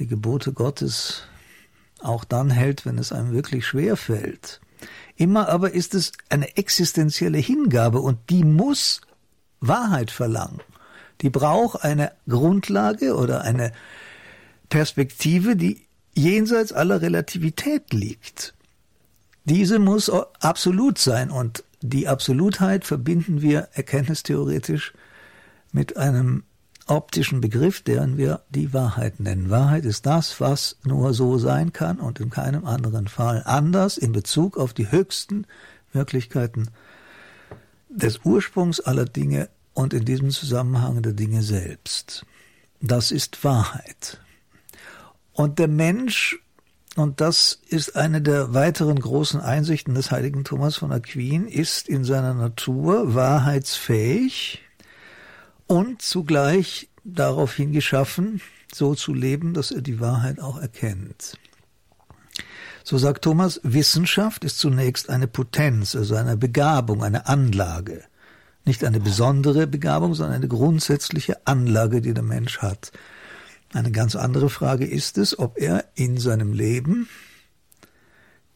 die 0.00 0.08
Gebote 0.08 0.52
Gottes 0.52 1.22
auch 2.00 2.24
dann 2.24 2.50
hält, 2.50 2.86
wenn 2.86 2.98
es 2.98 3.12
einem 3.12 3.32
wirklich 3.32 3.66
schwer 3.66 3.96
fällt. 3.96 4.60
Immer 5.14 5.48
aber 5.48 5.74
ist 5.74 5.94
es 5.94 6.12
eine 6.28 6.56
existenzielle 6.56 7.38
Hingabe 7.38 8.00
und 8.00 8.18
die 8.30 8.42
muss 8.42 9.02
Wahrheit 9.60 10.10
verlangen. 10.10 10.60
Die 11.20 11.30
braucht 11.30 11.84
eine 11.84 12.12
Grundlage 12.26 13.14
oder 13.14 13.42
eine 13.42 13.72
Perspektive, 14.70 15.54
die 15.54 15.86
jenseits 16.14 16.72
aller 16.72 17.02
Relativität 17.02 17.92
liegt. 17.92 18.54
Diese 19.44 19.78
muss 19.78 20.10
absolut 20.10 20.98
sein 20.98 21.30
und 21.30 21.64
die 21.82 22.08
Absolutheit 22.08 22.84
verbinden 22.84 23.40
wir 23.42 23.68
erkenntnistheoretisch 23.72 24.92
mit 25.72 25.96
einem 25.96 26.44
optischen 26.86 27.40
Begriff, 27.40 27.80
deren 27.82 28.18
wir 28.18 28.42
die 28.50 28.72
Wahrheit 28.72 29.20
nennen. 29.20 29.48
Wahrheit 29.48 29.84
ist 29.84 30.06
das, 30.06 30.40
was 30.40 30.76
nur 30.84 31.14
so 31.14 31.38
sein 31.38 31.72
kann 31.72 32.00
und 32.00 32.20
in 32.20 32.30
keinem 32.30 32.66
anderen 32.66 33.08
Fall 33.08 33.42
anders 33.46 33.96
in 33.96 34.12
Bezug 34.12 34.58
auf 34.58 34.74
die 34.74 34.90
höchsten 34.90 35.46
Wirklichkeiten 35.92 36.70
des 37.88 38.20
Ursprungs 38.24 38.80
aller 38.80 39.04
Dinge 39.04 39.48
und 39.72 39.94
in 39.94 40.04
diesem 40.04 40.30
Zusammenhang 40.30 41.02
der 41.02 41.12
Dinge 41.12 41.42
selbst. 41.42 42.26
Das 42.80 43.10
ist 43.10 43.42
Wahrheit. 43.44 44.20
Und 45.40 45.58
der 45.58 45.68
Mensch, 45.68 46.38
und 46.96 47.22
das 47.22 47.60
ist 47.66 47.96
eine 47.96 48.20
der 48.20 48.52
weiteren 48.52 49.00
großen 49.00 49.40
Einsichten 49.40 49.94
des 49.94 50.10
heiligen 50.10 50.44
Thomas 50.44 50.76
von 50.76 50.92
Aquin, 50.92 51.48
ist 51.48 51.88
in 51.88 52.04
seiner 52.04 52.34
Natur 52.34 53.14
wahrheitsfähig 53.14 54.60
und 55.66 56.02
zugleich 56.02 56.90
daraufhin 57.04 57.72
geschaffen, 57.72 58.42
so 58.70 58.94
zu 58.94 59.14
leben, 59.14 59.54
dass 59.54 59.70
er 59.70 59.80
die 59.80 59.98
Wahrheit 59.98 60.40
auch 60.40 60.60
erkennt. 60.60 61.38
So 62.84 62.98
sagt 62.98 63.24
Thomas, 63.24 63.62
Wissenschaft 63.62 64.44
ist 64.44 64.58
zunächst 64.58 65.08
eine 65.08 65.26
Potenz, 65.26 65.96
also 65.96 66.16
eine 66.16 66.36
Begabung, 66.36 67.02
eine 67.02 67.28
Anlage. 67.28 68.04
Nicht 68.66 68.84
eine 68.84 69.00
besondere 69.00 69.66
Begabung, 69.66 70.12
sondern 70.12 70.36
eine 70.36 70.48
grundsätzliche 70.48 71.46
Anlage, 71.46 72.02
die 72.02 72.12
der 72.12 72.24
Mensch 72.24 72.58
hat. 72.58 72.92
Eine 73.72 73.92
ganz 73.92 74.16
andere 74.16 74.50
Frage 74.50 74.84
ist 74.84 75.16
es, 75.16 75.38
ob 75.38 75.58
er 75.58 75.84
in 75.94 76.18
seinem 76.18 76.52
Leben 76.52 77.08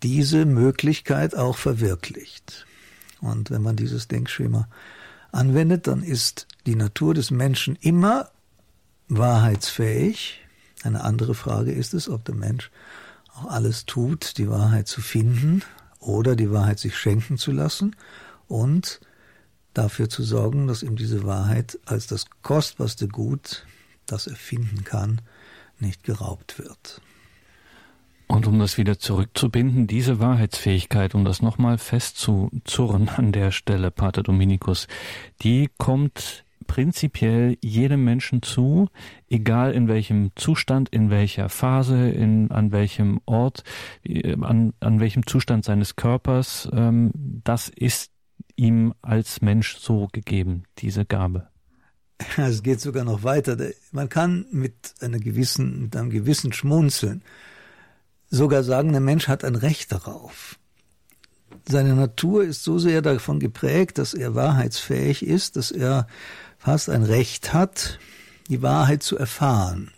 diese 0.02 0.44
Möglichkeit 0.44 1.36
auch 1.36 1.56
verwirklicht. 1.56 2.66
Und 3.20 3.50
wenn 3.50 3.62
man 3.62 3.76
dieses 3.76 4.08
Denkschema 4.08 4.68
anwendet, 5.30 5.86
dann 5.86 6.02
ist 6.02 6.46
die 6.66 6.74
Natur 6.74 7.14
des 7.14 7.30
Menschen 7.30 7.76
immer 7.76 8.30
wahrheitsfähig. 9.08 10.40
Eine 10.82 11.04
andere 11.04 11.34
Frage 11.34 11.72
ist 11.72 11.94
es, 11.94 12.08
ob 12.08 12.24
der 12.24 12.34
Mensch 12.34 12.70
auch 13.34 13.46
alles 13.46 13.86
tut, 13.86 14.36
die 14.38 14.48
Wahrheit 14.48 14.88
zu 14.88 15.00
finden 15.00 15.62
oder 16.00 16.36
die 16.36 16.50
Wahrheit 16.50 16.78
sich 16.78 16.98
schenken 16.98 17.38
zu 17.38 17.52
lassen 17.52 17.96
und 18.46 19.00
dafür 19.74 20.08
zu 20.08 20.22
sorgen, 20.22 20.66
dass 20.66 20.82
ihm 20.82 20.96
diese 20.96 21.24
Wahrheit 21.24 21.78
als 21.86 22.06
das 22.06 22.26
kostbarste 22.42 23.08
Gut 23.08 23.64
das 24.06 24.26
er 24.26 24.36
finden 24.36 24.84
kann, 24.84 25.20
nicht 25.78 26.04
geraubt 26.04 26.58
wird. 26.58 27.00
Und 28.26 28.46
um 28.46 28.58
das 28.58 28.78
wieder 28.78 28.98
zurückzubinden, 28.98 29.86
diese 29.86 30.18
Wahrheitsfähigkeit, 30.18 31.14
um 31.14 31.24
das 31.24 31.42
nochmal 31.42 31.78
festzuzurren 31.78 33.08
an 33.08 33.32
der 33.32 33.50
Stelle, 33.50 33.90
Pater 33.90 34.22
Dominikus, 34.22 34.88
die 35.42 35.68
kommt 35.78 36.44
prinzipiell 36.66 37.58
jedem 37.62 38.04
Menschen 38.04 38.42
zu, 38.42 38.88
egal 39.28 39.72
in 39.72 39.88
welchem 39.88 40.30
Zustand, 40.34 40.88
in 40.88 41.10
welcher 41.10 41.48
Phase, 41.50 42.08
in, 42.10 42.50
an 42.50 42.72
welchem 42.72 43.20
Ort, 43.26 43.62
an, 44.40 44.72
an 44.80 45.00
welchem 45.00 45.26
Zustand 45.26 45.64
seines 45.64 45.96
Körpers. 45.96 46.68
Ähm, 46.72 47.10
das 47.14 47.68
ist 47.68 48.12
ihm 48.56 48.94
als 49.02 49.42
Mensch 49.42 49.76
so 49.76 50.08
gegeben, 50.12 50.64
diese 50.78 51.04
Gabe. 51.04 51.48
Es 52.36 52.62
geht 52.62 52.80
sogar 52.80 53.04
noch 53.04 53.22
weiter. 53.22 53.56
Man 53.92 54.08
kann 54.08 54.46
mit 54.50 54.94
einer 55.00 55.18
gewissen, 55.18 55.82
mit 55.82 55.96
einem 55.96 56.10
gewissen 56.10 56.52
Schmunzeln 56.52 57.22
sogar 58.30 58.64
sagen, 58.64 58.92
der 58.92 59.00
Mensch 59.00 59.28
hat 59.28 59.44
ein 59.44 59.54
Recht 59.54 59.92
darauf, 59.92 60.58
seine 61.68 61.94
Natur 61.94 62.44
ist 62.44 62.62
so 62.62 62.78
sehr 62.78 63.00
davon 63.00 63.40
geprägt, 63.40 63.98
dass 63.98 64.12
er 64.12 64.34
wahrheitsfähig 64.34 65.24
ist, 65.24 65.56
dass 65.56 65.70
er 65.70 66.06
fast 66.58 66.90
ein 66.90 67.02
Recht 67.02 67.54
hat, 67.54 67.98
die 68.48 68.60
Wahrheit 68.62 69.02
zu 69.02 69.16
erfahren. 69.16 69.90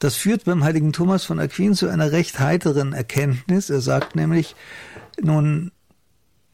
Das 0.00 0.16
führt 0.16 0.44
beim 0.44 0.64
heiligen 0.64 0.92
Thomas 0.92 1.24
von 1.24 1.38
Aquin 1.38 1.74
zu 1.74 1.88
einer 1.88 2.10
recht 2.10 2.40
heiteren 2.40 2.92
Erkenntnis. 2.92 3.70
Er 3.70 3.80
sagt 3.80 4.16
nämlich, 4.16 4.56
nun 5.22 5.70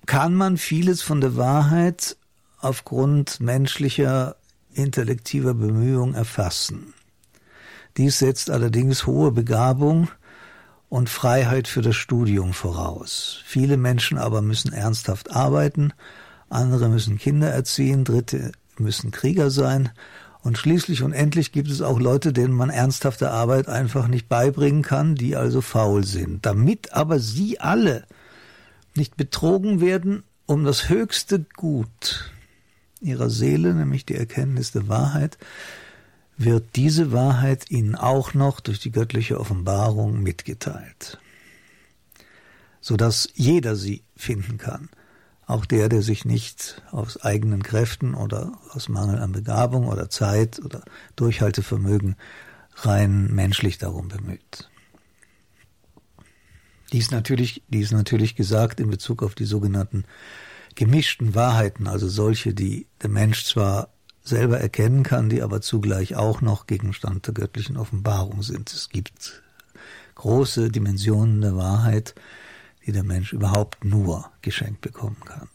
kann 0.06 0.34
man 0.34 0.58
vieles 0.58 1.00
von 1.02 1.20
der 1.20 1.36
Wahrheit 1.36 2.16
aufgrund 2.58 3.40
menschlicher 3.40 4.36
intellektiver 4.82 5.54
Bemühung 5.54 6.14
erfassen. 6.14 6.94
Dies 7.96 8.18
setzt 8.18 8.50
allerdings 8.50 9.06
hohe 9.06 9.32
Begabung 9.32 10.08
und 10.88 11.08
Freiheit 11.08 11.68
für 11.68 11.82
das 11.82 11.96
Studium 11.96 12.52
voraus. 12.52 13.40
Viele 13.44 13.76
Menschen 13.76 14.18
aber 14.18 14.42
müssen 14.42 14.72
ernsthaft 14.72 15.30
arbeiten, 15.30 15.92
andere 16.48 16.88
müssen 16.88 17.18
Kinder 17.18 17.50
erziehen, 17.50 18.04
Dritte 18.04 18.52
müssen 18.78 19.10
Krieger 19.10 19.50
sein 19.50 19.90
und 20.42 20.58
schließlich 20.58 21.02
und 21.02 21.12
endlich 21.12 21.52
gibt 21.52 21.68
es 21.68 21.82
auch 21.82 22.00
Leute, 22.00 22.32
denen 22.32 22.54
man 22.54 22.70
ernsthafte 22.70 23.30
Arbeit 23.30 23.68
einfach 23.68 24.08
nicht 24.08 24.28
beibringen 24.28 24.82
kann, 24.82 25.14
die 25.14 25.36
also 25.36 25.60
faul 25.60 26.04
sind. 26.04 26.46
Damit 26.46 26.92
aber 26.92 27.18
sie 27.18 27.60
alle 27.60 28.04
nicht 28.94 29.16
betrogen 29.16 29.80
werden 29.80 30.22
um 30.46 30.64
das 30.64 30.88
höchste 30.88 31.44
Gut 31.56 32.32
ihrer 33.00 33.30
Seele, 33.30 33.74
nämlich 33.74 34.06
die 34.06 34.16
Erkenntnis 34.16 34.72
der 34.72 34.88
Wahrheit, 34.88 35.38
wird 36.36 36.76
diese 36.76 37.12
Wahrheit 37.12 37.70
ihnen 37.70 37.94
auch 37.94 38.32
noch 38.34 38.60
durch 38.60 38.80
die 38.80 38.92
göttliche 38.92 39.38
Offenbarung 39.38 40.22
mitgeteilt, 40.22 41.18
so 42.80 42.96
dass 42.96 43.28
jeder 43.34 43.76
sie 43.76 44.02
finden 44.16 44.56
kann, 44.56 44.88
auch 45.46 45.66
der, 45.66 45.88
der 45.88 46.02
sich 46.02 46.24
nicht 46.24 46.82
aus 46.92 47.20
eigenen 47.20 47.62
Kräften 47.62 48.14
oder 48.14 48.58
aus 48.70 48.88
Mangel 48.88 49.18
an 49.18 49.32
Begabung 49.32 49.86
oder 49.88 50.08
Zeit 50.08 50.60
oder 50.64 50.82
Durchhaltevermögen 51.16 52.16
rein 52.76 53.26
menschlich 53.34 53.76
darum 53.76 54.08
bemüht. 54.08 54.70
Dies 56.92 57.10
natürlich, 57.10 57.62
dies 57.68 57.92
natürlich 57.92 58.34
gesagt 58.34 58.80
in 58.80 58.90
Bezug 58.90 59.22
auf 59.22 59.34
die 59.34 59.44
sogenannten 59.44 60.04
gemischten 60.80 61.34
Wahrheiten, 61.34 61.86
also 61.86 62.08
solche, 62.08 62.54
die 62.54 62.86
der 63.02 63.10
Mensch 63.10 63.44
zwar 63.44 63.90
selber 64.22 64.60
erkennen 64.60 65.02
kann, 65.02 65.28
die 65.28 65.42
aber 65.42 65.60
zugleich 65.60 66.16
auch 66.16 66.40
noch 66.40 66.66
Gegenstand 66.66 67.26
der 67.26 67.34
göttlichen 67.34 67.76
Offenbarung 67.76 68.42
sind. 68.42 68.72
Es 68.72 68.88
gibt 68.88 69.42
große 70.14 70.70
Dimensionen 70.70 71.42
der 71.42 71.54
Wahrheit, 71.54 72.14
die 72.86 72.92
der 72.92 73.04
Mensch 73.04 73.34
überhaupt 73.34 73.84
nur 73.84 74.30
geschenkt 74.40 74.80
bekommen 74.80 75.18
kann. 75.22 75.50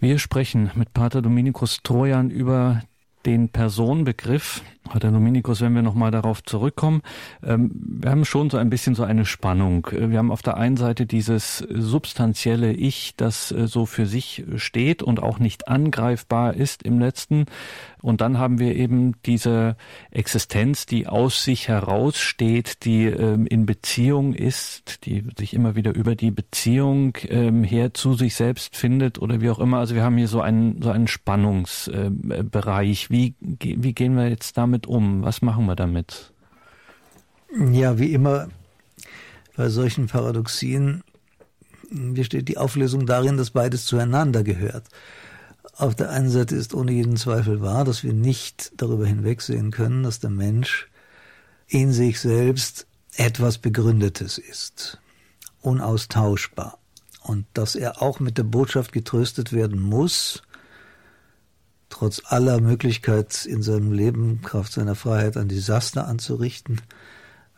Wir 0.00 0.18
sprechen 0.18 0.70
mit 0.74 0.94
Pater 0.94 1.20
Dominikus 1.20 1.80
Trojan 1.82 2.30
über 2.30 2.80
den 3.26 3.48
Personenbegriff, 3.48 4.62
Pater 4.84 5.10
Dominikus, 5.10 5.60
wenn 5.60 5.74
wir 5.74 5.82
nochmal 5.82 6.10
darauf 6.10 6.42
zurückkommen, 6.42 7.02
ähm, 7.44 7.70
wir 7.74 8.10
haben 8.10 8.24
schon 8.24 8.50
so 8.50 8.56
ein 8.56 8.70
bisschen 8.70 8.94
so 8.94 9.04
eine 9.04 9.24
Spannung. 9.24 9.86
Wir 9.92 10.18
haben 10.18 10.32
auf 10.32 10.42
der 10.42 10.56
einen 10.56 10.76
Seite 10.76 11.06
dieses 11.06 11.58
substanzielle 11.58 12.72
Ich, 12.72 13.14
das 13.16 13.52
äh, 13.52 13.66
so 13.66 13.86
für 13.86 14.06
sich 14.06 14.44
steht 14.56 15.02
und 15.02 15.22
auch 15.22 15.38
nicht 15.38 15.68
angreifbar 15.68 16.54
ist 16.54 16.82
im 16.82 16.98
letzten. 16.98 17.46
Und 18.02 18.20
dann 18.20 18.38
haben 18.38 18.58
wir 18.58 18.76
eben 18.76 19.14
diese 19.26 19.76
Existenz, 20.10 20.86
die 20.86 21.06
aus 21.06 21.44
sich 21.44 21.68
heraussteht, 21.68 22.84
die 22.84 23.04
ähm, 23.06 23.46
in 23.46 23.66
Beziehung 23.66 24.34
ist, 24.34 25.04
die 25.04 25.24
sich 25.38 25.54
immer 25.54 25.76
wieder 25.76 25.94
über 25.94 26.14
die 26.14 26.30
Beziehung 26.30 27.16
ähm, 27.28 27.64
her 27.64 27.94
zu 27.94 28.14
sich 28.14 28.34
selbst 28.34 28.76
findet 28.76 29.18
oder 29.18 29.40
wie 29.40 29.50
auch 29.50 29.58
immer. 29.58 29.78
Also 29.78 29.94
wir 29.94 30.02
haben 30.02 30.16
hier 30.16 30.28
so 30.28 30.40
einen, 30.40 30.82
so 30.82 30.90
einen 30.90 31.08
Spannungsbereich. 31.08 33.04
Äh, 33.04 33.10
wie, 33.10 33.34
wie 33.40 33.92
gehen 33.92 34.16
wir 34.16 34.28
jetzt 34.28 34.56
damit 34.56 34.86
um? 34.86 35.22
Was 35.22 35.42
machen 35.42 35.66
wir 35.66 35.76
damit? 35.76 36.32
Ja, 37.72 37.98
wie 37.98 38.12
immer 38.12 38.48
bei 39.56 39.68
solchen 39.68 40.06
Paradoxien 40.06 41.02
besteht 41.90 42.48
die 42.48 42.56
Auflösung 42.56 43.06
darin, 43.06 43.36
dass 43.36 43.50
beides 43.50 43.84
zueinander 43.84 44.42
gehört. 44.42 44.84
Auf 45.80 45.94
der 45.94 46.10
einen 46.10 46.28
Seite 46.28 46.56
ist 46.56 46.74
ohne 46.74 46.92
jeden 46.92 47.16
Zweifel 47.16 47.62
wahr, 47.62 47.86
dass 47.86 48.04
wir 48.04 48.12
nicht 48.12 48.70
darüber 48.76 49.06
hinwegsehen 49.06 49.70
können, 49.70 50.02
dass 50.02 50.20
der 50.20 50.28
Mensch 50.28 50.90
in 51.68 51.94
sich 51.94 52.20
selbst 52.20 52.86
etwas 53.16 53.56
Begründetes 53.56 54.36
ist, 54.36 54.98
unaustauschbar, 55.62 56.76
und 57.22 57.46
dass 57.54 57.76
er 57.76 58.02
auch 58.02 58.20
mit 58.20 58.36
der 58.36 58.42
Botschaft 58.42 58.92
getröstet 58.92 59.54
werden 59.54 59.80
muss, 59.80 60.42
trotz 61.88 62.20
aller 62.26 62.60
Möglichkeit 62.60 63.46
in 63.46 63.62
seinem 63.62 63.92
Leben, 63.92 64.42
Kraft 64.42 64.74
seiner 64.74 64.96
Freiheit, 64.96 65.38
ein 65.38 65.48
Desaster 65.48 66.06
anzurichten, 66.06 66.82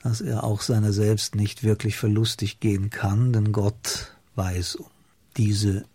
dass 0.04 0.20
er 0.20 0.44
auch 0.44 0.62
seiner 0.62 0.92
selbst 0.92 1.34
nicht 1.34 1.64
wirklich 1.64 1.96
verlustig 1.96 2.60
gehen 2.60 2.88
kann, 2.90 3.32
denn 3.32 3.50
Gott 3.50 4.12
weiß 4.36 4.76
um 4.76 4.86
diese 5.36 5.86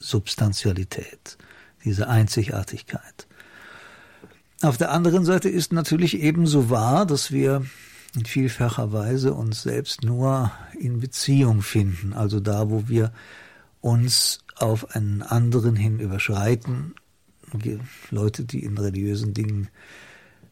Substantialität 0.00 1.38
diese 1.86 2.08
Einzigartigkeit. 2.08 3.26
Auf 4.60 4.76
der 4.76 4.90
anderen 4.90 5.24
Seite 5.24 5.48
ist 5.48 5.72
natürlich 5.72 6.20
ebenso 6.20 6.68
wahr, 6.68 7.06
dass 7.06 7.30
wir 7.30 7.64
in 8.14 8.24
vielfacher 8.24 8.92
Weise 8.92 9.32
uns 9.34 9.62
selbst 9.62 10.02
nur 10.02 10.50
in 10.78 11.00
Beziehung 11.00 11.62
finden, 11.62 12.12
also 12.12 12.40
da, 12.40 12.70
wo 12.70 12.88
wir 12.88 13.12
uns 13.80 14.40
auf 14.56 14.94
einen 14.94 15.22
anderen 15.22 15.76
hin 15.76 16.00
überschreiten. 16.00 16.94
Leute, 18.10 18.44
die 18.44 18.64
in 18.64 18.76
religiösen 18.76 19.32
Dingen 19.32 19.68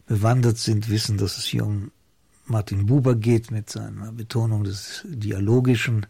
bewandert 0.07 0.57
sind, 0.57 0.89
wissen, 0.89 1.17
dass 1.17 1.37
es 1.37 1.45
hier 1.45 1.65
um 1.65 1.91
Martin 2.45 2.85
Buber 2.85 3.15
geht 3.15 3.51
mit 3.51 3.69
seiner 3.69 4.11
Betonung 4.11 4.63
des 4.63 5.03
dialogischen 5.05 6.05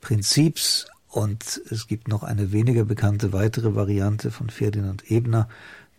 Prinzips 0.00 0.86
und 1.08 1.62
es 1.70 1.86
gibt 1.86 2.08
noch 2.08 2.22
eine 2.22 2.52
weniger 2.52 2.84
bekannte 2.84 3.32
weitere 3.32 3.74
Variante 3.74 4.30
von 4.30 4.50
Ferdinand 4.50 5.10
Ebner, 5.10 5.48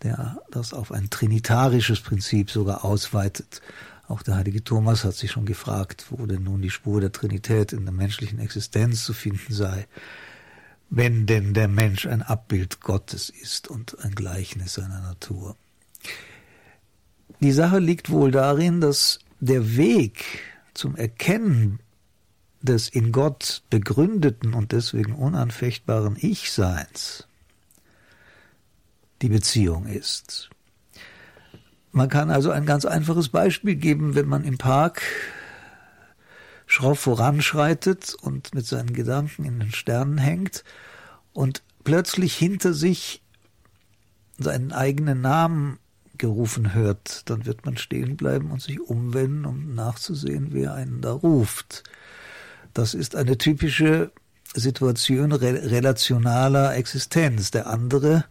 der 0.02 0.40
das 0.50 0.72
auf 0.72 0.92
ein 0.92 1.10
trinitarisches 1.10 2.00
Prinzip 2.00 2.50
sogar 2.50 2.84
ausweitet. 2.84 3.60
Auch 4.08 4.22
der 4.22 4.36
heilige 4.36 4.64
Thomas 4.64 5.04
hat 5.04 5.14
sich 5.14 5.30
schon 5.30 5.46
gefragt, 5.46 6.06
wo 6.10 6.26
denn 6.26 6.44
nun 6.44 6.62
die 6.62 6.70
Spur 6.70 7.00
der 7.00 7.12
Trinität 7.12 7.72
in 7.72 7.84
der 7.84 7.92
menschlichen 7.92 8.38
Existenz 8.38 9.04
zu 9.04 9.12
finden 9.12 9.52
sei, 9.52 9.86
wenn 10.88 11.26
denn 11.26 11.54
der 11.54 11.68
Mensch 11.68 12.06
ein 12.06 12.22
Abbild 12.22 12.80
Gottes 12.80 13.30
ist 13.30 13.68
und 13.68 14.02
ein 14.04 14.14
Gleichnis 14.14 14.74
seiner 14.74 15.00
Natur. 15.00 15.56
Die 17.40 17.52
Sache 17.52 17.78
liegt 17.78 18.10
wohl 18.10 18.32
darin, 18.32 18.80
dass 18.80 19.20
der 19.38 19.76
Weg 19.76 20.24
zum 20.74 20.96
Erkennen 20.96 21.78
des 22.62 22.88
in 22.88 23.12
Gott 23.12 23.62
begründeten 23.70 24.54
und 24.54 24.72
deswegen 24.72 25.14
unanfechtbaren 25.14 26.16
Ich-Seins 26.18 27.26
die 29.22 29.28
Beziehung 29.28 29.86
ist. 29.86 30.50
Man 31.92 32.08
kann 32.08 32.30
also 32.30 32.50
ein 32.50 32.66
ganz 32.66 32.84
einfaches 32.84 33.28
Beispiel 33.28 33.74
geben, 33.74 34.14
wenn 34.14 34.26
man 34.26 34.44
im 34.44 34.58
Park 34.58 35.02
schroff 36.66 37.00
voranschreitet 37.00 38.14
und 38.14 38.54
mit 38.54 38.64
seinen 38.64 38.92
Gedanken 38.92 39.44
in 39.44 39.58
den 39.58 39.72
Sternen 39.72 40.18
hängt 40.18 40.62
und 41.32 41.62
plötzlich 41.82 42.36
hinter 42.36 42.74
sich 42.74 43.22
seinen 44.38 44.72
eigenen 44.72 45.20
Namen 45.20 45.78
gerufen 46.16 46.74
hört, 46.74 47.28
dann 47.28 47.46
wird 47.46 47.64
man 47.64 47.76
stehen 47.76 48.16
bleiben 48.16 48.52
und 48.52 48.62
sich 48.62 48.80
umwenden, 48.80 49.46
um 49.46 49.74
nachzusehen, 49.74 50.48
wer 50.52 50.74
einen 50.74 51.00
da 51.00 51.12
ruft. 51.12 51.82
Das 52.74 52.94
ist 52.94 53.16
eine 53.16 53.38
typische 53.38 54.12
Situation 54.54 55.32
re 55.32 55.70
relationaler 55.70 56.74
Existenz. 56.76 57.50
Der 57.50 57.66
andere, 57.66 58.24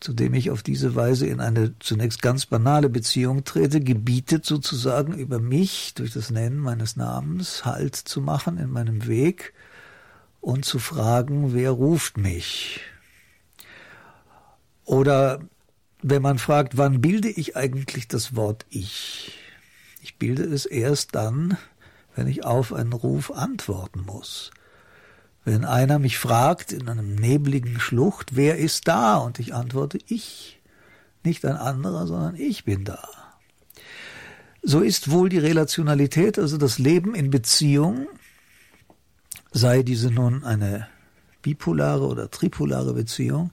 zu 0.00 0.12
dem 0.12 0.34
ich 0.34 0.50
auf 0.50 0.62
diese 0.62 0.94
Weise 0.94 1.26
in 1.26 1.40
eine 1.40 1.78
zunächst 1.78 2.22
ganz 2.22 2.46
banale 2.46 2.88
Beziehung 2.88 3.44
trete, 3.44 3.80
gebietet 3.80 4.44
sozusagen 4.44 5.14
über 5.14 5.38
mich 5.38 5.94
durch 5.94 6.12
das 6.12 6.30
Nennen 6.30 6.58
meines 6.58 6.96
Namens 6.96 7.64
Halt 7.64 7.96
zu 7.96 8.20
machen 8.20 8.58
in 8.58 8.70
meinem 8.70 9.06
Weg 9.06 9.52
und 10.40 10.64
zu 10.64 10.78
fragen, 10.78 11.54
wer 11.54 11.70
ruft 11.70 12.18
mich? 12.18 12.80
Oder 14.84 15.40
wenn 16.02 16.20
man 16.20 16.38
fragt, 16.38 16.76
wann 16.76 17.00
bilde 17.00 17.30
ich 17.30 17.56
eigentlich 17.56 18.08
das 18.08 18.36
Wort 18.36 18.66
Ich? 18.68 19.32
Ich 20.02 20.18
bilde 20.18 20.44
es 20.44 20.66
erst 20.66 21.14
dann, 21.14 21.56
wenn 22.14 22.26
ich 22.26 22.44
auf 22.44 22.72
einen 22.72 22.92
Ruf 22.92 23.30
antworten 23.30 24.02
muss. 24.02 24.50
Wenn 25.44 25.64
einer 25.64 25.98
mich 25.98 26.18
fragt 26.18 26.72
in 26.72 26.88
einem 26.88 27.14
nebligen 27.14 27.78
Schlucht, 27.78 28.34
wer 28.34 28.56
ist 28.56 28.88
da? 28.88 29.16
Und 29.16 29.38
ich 29.38 29.54
antworte, 29.54 29.98
ich. 30.06 30.60
Nicht 31.22 31.44
ein 31.44 31.56
anderer, 31.56 32.06
sondern 32.06 32.36
ich 32.36 32.64
bin 32.64 32.84
da. 32.84 33.02
So 34.62 34.80
ist 34.80 35.10
wohl 35.10 35.28
die 35.28 35.38
Relationalität, 35.38 36.38
also 36.38 36.56
das 36.56 36.78
Leben 36.78 37.14
in 37.14 37.30
Beziehung, 37.30 38.06
sei 39.52 39.82
diese 39.82 40.10
nun 40.10 40.44
eine 40.44 40.88
bipolare 41.42 42.06
oder 42.06 42.30
tripolare 42.30 42.94
Beziehung, 42.94 43.50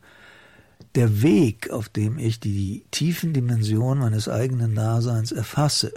der 0.96 1.22
Weg, 1.22 1.70
auf 1.70 1.90
dem 1.90 2.18
ich 2.18 2.40
die 2.40 2.86
tiefen 2.92 3.34
Dimensionen 3.34 4.04
meines 4.04 4.30
eigenen 4.30 4.76
Daseins 4.76 5.32
erfasse. 5.32 5.94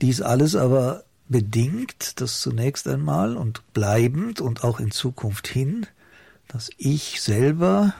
Dies 0.00 0.20
alles 0.20 0.54
aber 0.54 1.04
bedingt, 1.28 2.20
dass 2.20 2.40
zunächst 2.40 2.88
einmal 2.88 3.36
und 3.36 3.72
bleibend 3.72 4.40
und 4.40 4.64
auch 4.64 4.80
in 4.80 4.90
Zukunft 4.90 5.46
hin, 5.46 5.86
dass 6.48 6.70
ich 6.78 7.20
selber, 7.20 7.94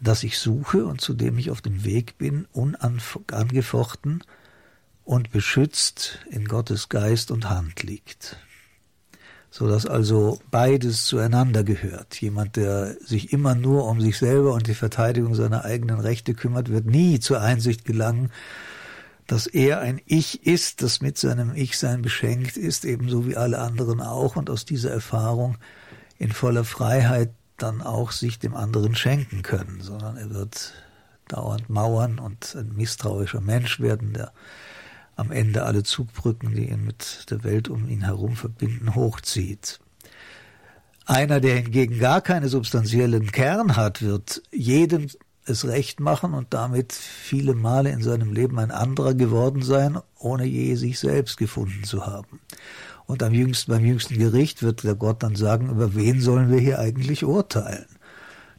das 0.00 0.24
ich 0.24 0.38
suche 0.38 0.84
und 0.84 1.00
zu 1.00 1.14
dem 1.14 1.38
ich 1.38 1.50
auf 1.50 1.60
dem 1.60 1.84
Weg 1.84 2.18
bin, 2.18 2.46
unangefochten 2.52 4.24
und 5.04 5.30
beschützt 5.30 6.18
in 6.30 6.46
Gottes 6.46 6.88
Geist 6.88 7.30
und 7.30 7.48
Hand 7.48 7.82
liegt. 7.82 8.36
So 9.50 9.68
dass 9.68 9.84
also 9.84 10.40
beides 10.50 11.04
zueinander 11.04 11.62
gehört. 11.62 12.20
Jemand, 12.20 12.56
der 12.56 12.96
sich 13.04 13.32
immer 13.32 13.54
nur 13.54 13.86
um 13.86 14.00
sich 14.00 14.16
selber 14.16 14.54
und 14.54 14.66
die 14.66 14.74
Verteidigung 14.74 15.34
seiner 15.34 15.64
eigenen 15.64 16.00
Rechte 16.00 16.34
kümmert, 16.34 16.70
wird 16.70 16.86
nie 16.86 17.20
zur 17.20 17.40
Einsicht 17.42 17.84
gelangen, 17.84 18.30
dass 19.26 19.46
er 19.46 19.80
ein 19.80 20.00
Ich 20.06 20.46
ist, 20.46 20.82
das 20.82 21.00
mit 21.00 21.16
seinem 21.18 21.54
Ich-Sein 21.54 22.02
beschenkt 22.02 22.56
ist, 22.56 22.84
ebenso 22.84 23.26
wie 23.26 23.36
alle 23.36 23.58
anderen 23.58 24.00
auch, 24.00 24.36
und 24.36 24.50
aus 24.50 24.64
dieser 24.64 24.90
Erfahrung 24.90 25.56
in 26.18 26.32
voller 26.32 26.64
Freiheit 26.64 27.30
dann 27.56 27.80
auch 27.82 28.12
sich 28.12 28.38
dem 28.38 28.54
anderen 28.54 28.94
schenken 28.94 29.42
können, 29.42 29.80
sondern 29.80 30.16
er 30.16 30.30
wird 30.30 30.74
dauernd 31.28 31.70
mauern 31.70 32.18
und 32.18 32.54
ein 32.56 32.74
misstrauischer 32.74 33.40
Mensch 33.40 33.80
werden, 33.80 34.12
der 34.12 34.32
am 35.16 35.30
Ende 35.30 35.64
alle 35.64 35.82
Zugbrücken, 35.82 36.54
die 36.54 36.68
ihn 36.68 36.84
mit 36.84 37.30
der 37.30 37.44
Welt 37.44 37.68
um 37.68 37.88
ihn 37.88 38.04
herum 38.04 38.34
verbinden, 38.34 38.94
hochzieht. 38.94 39.78
Einer, 41.04 41.40
der 41.40 41.56
hingegen 41.56 41.98
gar 41.98 42.20
keinen 42.20 42.48
substanziellen 42.48 43.30
Kern 43.32 43.76
hat, 43.76 44.02
wird 44.02 44.42
jedem 44.50 45.08
es 45.44 45.66
recht 45.66 46.00
machen 46.00 46.34
und 46.34 46.54
damit 46.54 46.92
viele 46.92 47.54
Male 47.54 47.90
in 47.90 48.02
seinem 48.02 48.32
Leben 48.32 48.58
ein 48.58 48.70
anderer 48.70 49.14
geworden 49.14 49.62
sein, 49.62 49.98
ohne 50.18 50.44
je 50.44 50.74
sich 50.76 50.98
selbst 50.98 51.36
gefunden 51.36 51.84
zu 51.84 52.06
haben. 52.06 52.40
Und 53.06 53.22
am 53.22 53.34
jüngsten, 53.34 53.72
beim 53.72 53.84
jüngsten 53.84 54.18
Gericht 54.18 54.62
wird 54.62 54.84
der 54.84 54.94
Gott 54.94 55.22
dann 55.22 55.36
sagen, 55.36 55.70
über 55.70 55.94
wen 55.94 56.20
sollen 56.20 56.50
wir 56.50 56.60
hier 56.60 56.78
eigentlich 56.78 57.24
urteilen? 57.24 57.86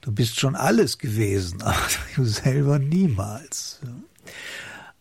Du 0.02 0.12
bist 0.12 0.40
schon 0.40 0.56
alles 0.56 0.98
gewesen, 0.98 1.62
aber 1.64 1.78
du 2.16 2.26
selber 2.26 2.80
niemals. 2.80 3.80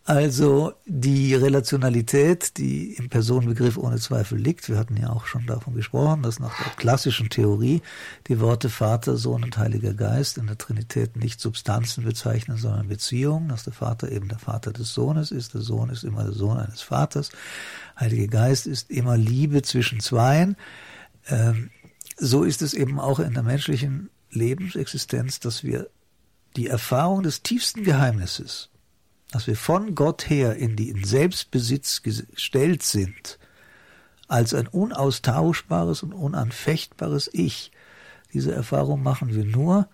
Also 0.04 0.72
die 0.84 1.32
Relationalität, 1.32 2.58
die 2.58 2.94
im 2.94 3.08
Personenbegriff 3.08 3.76
ohne 3.76 3.98
Zweifel 3.98 4.36
liegt, 4.36 4.68
wir 4.68 4.76
hatten 4.76 4.96
ja 4.96 5.10
auch 5.10 5.26
schon 5.26 5.46
davon 5.46 5.74
gesprochen, 5.74 6.24
dass 6.24 6.40
nach 6.40 6.56
der 6.60 6.72
klassischen 6.72 7.30
Theorie 7.30 7.82
die 8.26 8.40
Worte 8.40 8.68
Vater, 8.68 9.16
Sohn 9.16 9.44
und 9.44 9.56
Heiliger 9.58 9.94
Geist 9.94 10.38
in 10.38 10.48
der 10.48 10.58
Trinität 10.58 11.14
nicht 11.14 11.40
Substanzen 11.40 12.02
bezeichnen, 12.02 12.56
sondern 12.56 12.88
Beziehungen, 12.88 13.48
dass 13.48 13.62
der 13.62 13.72
Vater 13.72 14.10
eben 14.10 14.26
der 14.26 14.40
Vater 14.40 14.72
des 14.72 14.92
Sohnes 14.92 15.30
ist, 15.30 15.54
der 15.54 15.60
Sohn 15.60 15.88
ist 15.88 16.02
immer 16.02 16.24
der 16.24 16.32
Sohn 16.32 16.58
eines 16.58 16.82
Vaters, 16.82 17.30
Heiliger 17.98 18.26
Geist 18.26 18.66
ist 18.66 18.90
immer 18.90 19.16
Liebe 19.16 19.62
zwischen 19.62 20.00
Zweien. 20.00 20.56
Ähm, 21.28 21.70
so 22.16 22.42
ist 22.42 22.60
es 22.60 22.74
eben 22.74 22.98
auch 22.98 23.20
in 23.20 23.34
der 23.34 23.44
menschlichen 23.44 24.10
Lebensexistenz, 24.30 25.38
dass 25.38 25.62
wir 25.62 25.88
die 26.56 26.66
Erfahrung 26.66 27.22
des 27.22 27.42
tiefsten 27.42 27.84
Geheimnisses, 27.84 28.71
dass 29.32 29.46
wir 29.46 29.56
von 29.56 29.94
Gott 29.94 30.28
her 30.28 30.56
in 30.56 30.76
den 30.76 31.04
Selbstbesitz 31.04 32.02
gestellt 32.02 32.82
sind, 32.82 33.38
als 34.28 34.54
ein 34.54 34.68
unaustauschbares 34.68 36.02
und 36.02 36.12
unanfechtbares 36.12 37.30
Ich. 37.32 37.72
Diese 38.32 38.54
Erfahrung 38.54 39.02
machen 39.02 39.34
wir 39.34 39.44
nur 39.44 39.88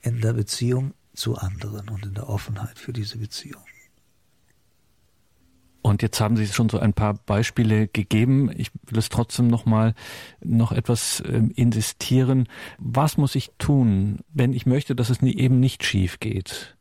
in 0.00 0.20
der 0.20 0.32
Beziehung 0.32 0.94
zu 1.14 1.36
anderen 1.36 1.90
und 1.90 2.06
in 2.06 2.14
der 2.14 2.28
Offenheit 2.28 2.78
für 2.78 2.94
diese 2.94 3.18
Beziehung. 3.18 3.62
Und 5.82 6.00
jetzt 6.00 6.20
haben 6.20 6.36
Sie 6.36 6.46
schon 6.46 6.68
so 6.68 6.78
ein 6.78 6.94
paar 6.94 7.14
Beispiele 7.14 7.88
gegeben. 7.88 8.50
Ich 8.56 8.70
will 8.86 8.98
es 8.98 9.08
trotzdem 9.08 9.48
noch 9.48 9.66
mal 9.66 9.94
noch 10.40 10.72
etwas 10.72 11.20
äh, 11.20 11.42
insistieren. 11.56 12.48
Was 12.78 13.18
muss 13.18 13.34
ich 13.34 13.50
tun, 13.58 14.20
wenn 14.32 14.54
ich 14.54 14.64
möchte, 14.64 14.94
dass 14.94 15.10
es 15.10 15.20
nie, 15.20 15.34
eben 15.36 15.60
nicht 15.60 15.84
schief 15.84 16.20
geht? 16.20 16.76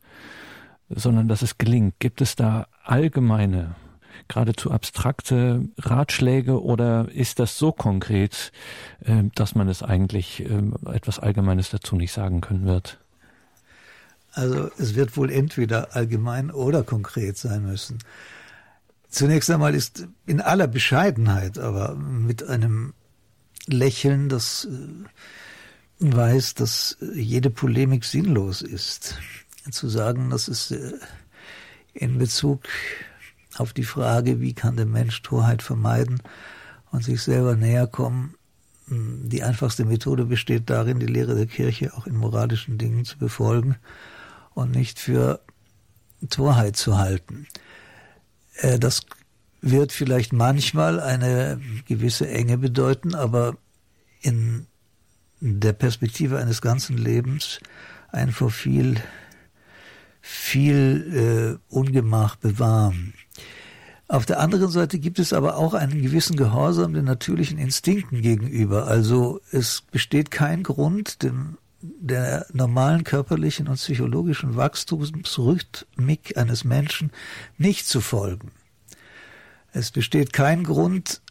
Sondern 0.96 1.28
dass 1.28 1.42
es 1.42 1.58
gelingt. 1.58 1.96
Gibt 2.00 2.22
es 2.22 2.36
da 2.36 2.68
allgemeine, 2.84 3.76
geradezu 4.28 4.72
abstrakte 4.72 5.68
Ratschläge 5.78 6.62
oder 6.62 7.08
ist 7.12 7.39
das 7.39 7.58
so 7.58 7.72
konkret, 7.72 8.52
äh, 9.02 9.24
dass 9.36 9.56
man 9.56 9.68
es 9.68 9.84
eigentlich 9.84 10.42
äh, 10.42 10.62
etwas 10.92 11.20
Allgemeines 11.20 11.70
dazu 11.70 11.96
nicht 11.96 12.12
sagen 12.12 12.42
können 12.42 12.66
wird? 12.66 13.00
Also 14.34 14.70
es 14.78 14.96
wird 14.96 15.18
wohl 15.18 15.30
entweder 15.30 15.96
allgemein 15.96 16.52
oder 16.52 16.84
konkret 16.84 17.38
sein 17.38 17.64
müssen. 17.64 18.00
Zunächst 19.10 19.50
einmal 19.50 19.76
ist 19.76 20.08
in 20.26 20.39
aller 20.39 20.68
Bescheidenheit, 20.68 21.60
aber 21.60 21.96
mit 21.96 22.48
einem 22.48 22.94
Lächeln, 23.68 24.30
das 24.30 24.66
äh, 24.72 26.16
weiß, 26.16 26.56
dass 26.56 26.98
jede 27.14 27.50
Polemik 27.50 28.06
sinnlos 28.06 28.62
ist 28.62 29.18
zu 29.70 29.89
sagen, 29.89 30.30
dass 30.30 30.47
es 30.47 30.72
äh, 30.72 30.93
in 31.93 32.18
Bezug 32.18 32.64
auf 33.57 33.74
die 33.74 33.84
Frage, 33.84 34.39
wie 34.39 34.53
kann 34.53 34.78
der 34.78 34.86
Mensch 34.86 35.22
Torheit 35.22 35.62
vermeiden 35.62 36.22
und 36.91 37.03
sich 37.03 37.22
selber 37.22 37.55
näher 37.55 37.88
kommen, 37.88 38.36
hm, 38.88 39.30
die 39.30 39.43
einfachste 39.43 39.86
Methode 39.86 40.26
besteht 40.26 40.70
darin, 40.70 40.99
die 40.99 41.05
Lehre 41.05 41.36
der 41.36 41.47
Kirche 41.47 41.93
auch 41.93 42.07
in 42.07 42.16
moralischen 42.16 42.78
Dingen 42.78 43.05
zu 43.05 43.18
befolgen 43.18 43.76
und 44.53 44.72
nicht 44.72 44.99
für 44.99 45.41
Torheit 46.30 46.76
zu 46.76 46.97
halten. 46.97 47.47
Äh, 48.55 48.80
das 48.80 49.01
wird 49.62 49.91
vielleicht 49.91 50.34
manchmal 50.34 50.99
eine 50.99 51.62
gewisse 51.88 52.28
Enge 52.28 52.57
bedeuten, 52.57 53.16
aber 53.16 53.57
in 54.22 54.68
der 55.39 55.74
Perspektive 55.74 56.38
eines 56.38 56.62
ganzen 56.62 56.97
Lebens 56.97 57.59
ein 58.12 58.32
vor 58.32 58.51
viel 58.51 58.95
viel 60.22 61.59
äh, 61.69 61.74
Ungemach 61.74 62.36
bewahren. 62.36 63.13
Auf 64.07 64.26
der 64.26 64.39
anderen 64.39 64.69
Seite 64.69 64.99
gibt 64.99 65.19
es 65.19 65.32
aber 65.32 65.55
auch 65.55 65.74
einen 65.74 66.01
gewissen 66.01 66.36
Gehorsam 66.36 66.93
den 66.93 67.05
natürlichen 67.05 67.57
Instinkten 67.57 68.22
gegenüber. 68.22 68.88
Also 68.88 69.39
es 69.51 69.84
besteht 69.89 70.32
kein 70.32 70.63
Grund, 70.63 71.24
dem 71.24 71.57
der 71.82 72.45
normalen 72.53 73.03
körperlichen 73.03 73.67
und 73.67 73.76
psychologischen 73.76 74.55
Wachstumsrhythmik 74.55 76.38
eines 76.38 76.63
Menschen 76.63 77.11
nicht 77.57 77.88
zu 77.88 78.01
folgen. 78.01 78.51
Es 79.74 79.91
besteht 79.91 80.34
kein 80.34 80.63
Grund, 80.63 81.22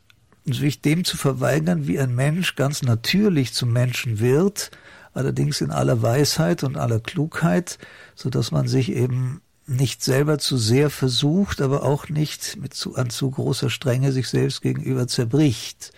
sich 0.46 0.80
dem 0.80 1.04
zu 1.04 1.16
verweigern, 1.16 1.86
wie 1.86 2.00
ein 2.00 2.14
Mensch 2.14 2.56
ganz 2.56 2.82
natürlich 2.82 3.52
zum 3.52 3.72
Menschen 3.72 4.20
wird, 4.20 4.70
allerdings 5.14 5.60
in 5.60 5.70
aller 5.70 6.02
Weisheit 6.02 6.62
und 6.62 6.76
aller 6.76 7.00
Klugheit, 7.00 7.78
so 8.14 8.30
dass 8.30 8.50
man 8.50 8.68
sich 8.68 8.92
eben 8.92 9.40
nicht 9.66 10.02
selber 10.02 10.38
zu 10.38 10.56
sehr 10.56 10.90
versucht, 10.90 11.60
aber 11.60 11.84
auch 11.84 12.08
nicht 12.08 12.56
mit 12.56 12.74
zu, 12.74 12.96
an 12.96 13.10
zu 13.10 13.30
großer 13.30 13.70
Strenge 13.70 14.12
sich 14.12 14.28
selbst 14.28 14.62
gegenüber 14.62 15.06
zerbricht. 15.06 15.92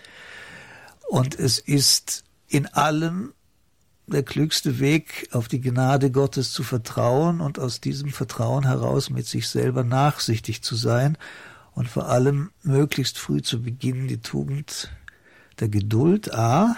Und 1.09 1.37
es 1.37 1.59
ist 1.59 2.23
in 2.47 2.67
allem 2.67 3.33
der 4.05 4.23
klügste 4.23 4.79
Weg, 4.79 5.29
auf 5.31 5.47
die 5.47 5.61
Gnade 5.61 6.11
Gottes 6.11 6.51
zu 6.51 6.63
vertrauen 6.63 7.41
und 7.41 7.57
aus 7.57 7.81
diesem 7.81 8.11
Vertrauen 8.11 8.65
heraus 8.65 9.09
mit 9.09 9.25
sich 9.25 9.47
selber 9.47 9.83
nachsichtig 9.83 10.61
zu 10.61 10.75
sein 10.75 11.17
und 11.73 11.87
vor 11.87 12.09
allem 12.09 12.51
möglichst 12.61 13.17
früh 13.17 13.41
zu 13.41 13.61
beginnen, 13.63 14.07
die 14.07 14.21
Tugend 14.21 14.91
der 15.59 15.69
Geduld 15.69 16.33
A, 16.33 16.75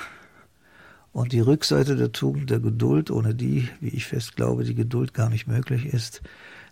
und 1.15 1.31
die 1.31 1.39
Rückseite 1.39 1.95
der 1.95 2.11
Tugend 2.11 2.49
der 2.49 2.59
Geduld, 2.59 3.09
ohne 3.09 3.33
die, 3.33 3.69
wie 3.79 3.87
ich 3.87 4.05
fest 4.05 4.35
glaube, 4.35 4.65
die 4.65 4.75
Geduld 4.75 5.13
gar 5.13 5.29
nicht 5.29 5.47
möglich 5.47 5.85
ist, 5.85 6.21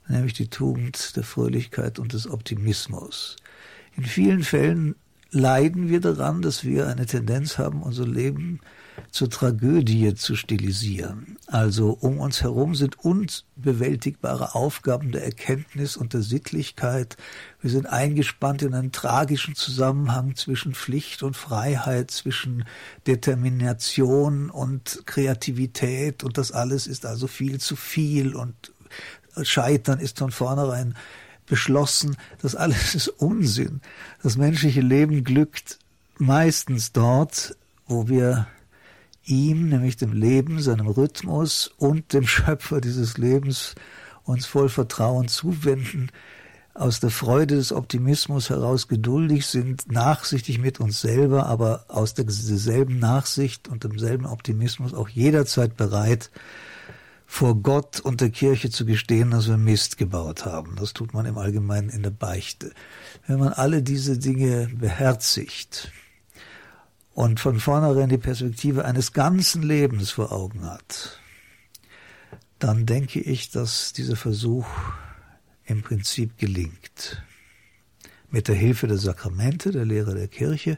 nämlich 0.10 0.34
die 0.34 0.50
Tugend 0.50 1.16
der 1.16 1.24
Fröhlichkeit 1.24 1.98
und 1.98 2.12
des 2.12 2.30
Optimismus. 2.30 3.38
In 3.96 4.04
vielen 4.04 4.44
Fällen 4.44 4.96
leiden 5.32 5.88
wir 5.88 6.02
daran, 6.02 6.42
dass 6.42 6.66
wir 6.66 6.90
eine 6.90 7.06
Tendenz 7.06 7.58
haben, 7.58 7.82
unser 7.82 8.06
Leben 8.06 8.60
zur 9.12 9.30
Tragödie 9.30 10.16
zu 10.16 10.36
stilisieren. 10.36 11.38
Also 11.48 11.92
um 11.92 12.20
uns 12.20 12.42
herum 12.42 12.76
sind 12.76 13.00
unbewältigbare 13.00 14.56
Aufgaben 14.56 15.12
der 15.12 15.24
Erkenntnis 15.24 15.98
und 15.98 16.14
der 16.14 16.22
Sittlichkeit. 16.22 17.18
Wir 17.62 17.70
sind 17.70 17.86
eingespannt 17.86 18.62
in 18.62 18.74
einen 18.74 18.92
tragischen 18.92 19.56
Zusammenhang 19.56 20.36
zwischen 20.36 20.74
Pflicht 20.74 21.24
und 21.24 21.38
Freiheit, 21.38 22.12
zwischen 22.12 22.66
Determination 23.06 24.50
und 24.50 25.04
Kreativität 25.06 26.24
und 26.24 26.38
das 26.38 26.52
alles 26.52 26.88
ist 26.88 27.06
also 27.06 27.28
viel 27.28 27.60
zu 27.60 27.76
viel 27.76 28.36
und 28.36 28.72
Scheitern 29.42 30.00
ist 30.00 30.20
von 30.20 30.32
vornherein 30.32 30.96
beschlossen. 31.46 32.18
Das 32.42 32.56
alles 32.56 32.96
ist 32.96 33.08
Unsinn. 33.08 33.82
Das 34.22 34.38
menschliche 34.38 34.82
Leben 34.82 35.24
glückt 35.24 35.80
meistens 36.18 36.92
dort, 36.92 37.56
wo 37.88 38.08
wir 38.08 38.48
ihm, 39.26 39.70
nämlich 39.70 39.98
dem 39.98 40.14
Leben, 40.14 40.62
seinem 40.62 40.88
Rhythmus 40.88 41.72
und 41.78 42.14
dem 42.14 42.28
Schöpfer 42.28 42.82
dieses 42.82 43.18
Lebens 43.18 43.76
uns 44.24 44.46
voll 44.46 44.70
Vertrauen 44.70 45.28
zuwenden, 45.28 46.10
aus 46.74 47.00
der 47.00 47.12
Freude 47.12 47.56
des 47.56 47.72
Optimismus 47.72 48.50
heraus 48.50 48.88
geduldig 48.88 49.46
sind, 49.46 49.92
nachsichtig 49.92 50.58
mit 50.60 50.80
uns 50.80 51.02
selber, 51.02 51.46
aber 51.46 51.86
aus 51.88 52.16
derselben 52.16 52.98
Nachsicht 52.98 53.68
und 53.68 53.84
demselben 53.84 54.26
Optimismus 54.26 54.94
auch 54.94 55.10
jederzeit 55.10 55.78
bereit, 55.78 56.32
vor 57.26 57.56
Gott 57.56 58.00
und 58.00 58.22
der 58.22 58.30
Kirche 58.30 58.70
zu 58.70 58.86
gestehen, 58.86 59.32
dass 59.32 59.48
wir 59.48 59.58
Mist 59.58 59.98
gebaut 59.98 60.46
haben. 60.46 60.76
Das 60.76 60.94
tut 60.94 61.14
man 61.14 61.26
im 61.26 61.38
Allgemeinen 61.38 61.90
in 61.90 62.04
der 62.04 62.12
Beichte. 62.12 62.72
Wenn 63.28 63.40
man 63.40 63.54
alle 63.54 63.82
diese 63.82 64.18
Dinge 64.18 64.70
beherzigt, 64.76 65.92
und 67.14 67.40
von 67.40 67.60
vornherein 67.60 68.10
die 68.10 68.18
Perspektive 68.18 68.86
eines 68.86 69.14
ganzen 69.14 69.64
Lebens 69.64 70.12
vor 70.12 70.32
Augen 70.32 70.66
hat, 70.66 71.20
dann 72.60 72.86
denke 72.86 73.20
ich, 73.20 73.52
dass 73.52 73.94
dieser 73.94 74.16
Versuch 74.16 74.66
im 75.66 75.82
Prinzip 75.82 76.38
gelingt. 76.38 77.22
Mit 78.30 78.48
der 78.48 78.56
Hilfe 78.56 78.88
der 78.88 78.98
Sakramente, 78.98 79.72
der 79.72 79.86
Lehre 79.86 80.16
der 80.16 80.28
Kirche, 80.28 80.78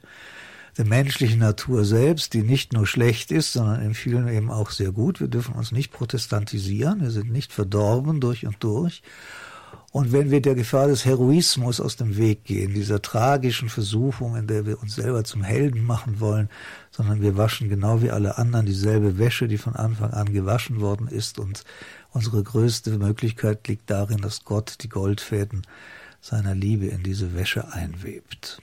der 0.77 0.85
menschlichen 0.85 1.39
Natur 1.39 1.85
selbst, 1.85 2.33
die 2.33 2.41
nicht 2.41 2.73
nur 2.73 2.85
schlecht 2.85 3.31
ist, 3.31 3.53
sondern 3.53 3.81
in 3.81 3.93
vielen 3.93 4.27
eben 4.27 4.51
auch 4.51 4.71
sehr 4.71 4.91
gut. 4.91 5.21
Wir 5.21 5.29
dürfen 5.29 5.55
uns 5.55 5.71
nicht 5.71 5.93
protestantisieren, 5.93 7.01
wir 7.01 7.11
sind 7.11 7.31
nicht 7.31 7.53
verdorben 7.53 8.19
durch 8.19 8.45
und 8.45 8.61
durch. 8.61 9.01
Und 9.95 10.11
wenn 10.11 10.29
wir 10.29 10.41
der 10.41 10.55
Gefahr 10.55 10.87
des 10.87 11.05
Heroismus 11.05 11.79
aus 11.79 11.95
dem 11.95 12.17
Weg 12.17 12.43
gehen, 12.43 12.73
dieser 12.73 13.01
tragischen 13.01 13.69
Versuchung, 13.69 14.35
in 14.35 14.45
der 14.45 14.65
wir 14.65 14.81
uns 14.81 14.95
selber 14.95 15.23
zum 15.23 15.41
Helden 15.41 15.85
machen 15.85 16.19
wollen, 16.19 16.49
sondern 16.91 17.21
wir 17.21 17.37
waschen 17.37 17.69
genau 17.69 18.01
wie 18.01 18.11
alle 18.11 18.37
anderen 18.37 18.65
dieselbe 18.65 19.17
Wäsche, 19.17 19.47
die 19.47 19.57
von 19.57 19.73
Anfang 19.73 20.11
an 20.11 20.33
gewaschen 20.33 20.81
worden 20.81 21.07
ist. 21.07 21.39
Und 21.39 21.63
unsere 22.11 22.43
größte 22.43 22.97
Möglichkeit 22.97 23.65
liegt 23.69 23.89
darin, 23.89 24.17
dass 24.17 24.43
Gott 24.43 24.83
die 24.83 24.89
Goldfäden 24.89 25.61
seiner 26.19 26.55
Liebe 26.55 26.87
in 26.87 27.01
diese 27.01 27.33
Wäsche 27.33 27.71
einwebt. 27.71 28.59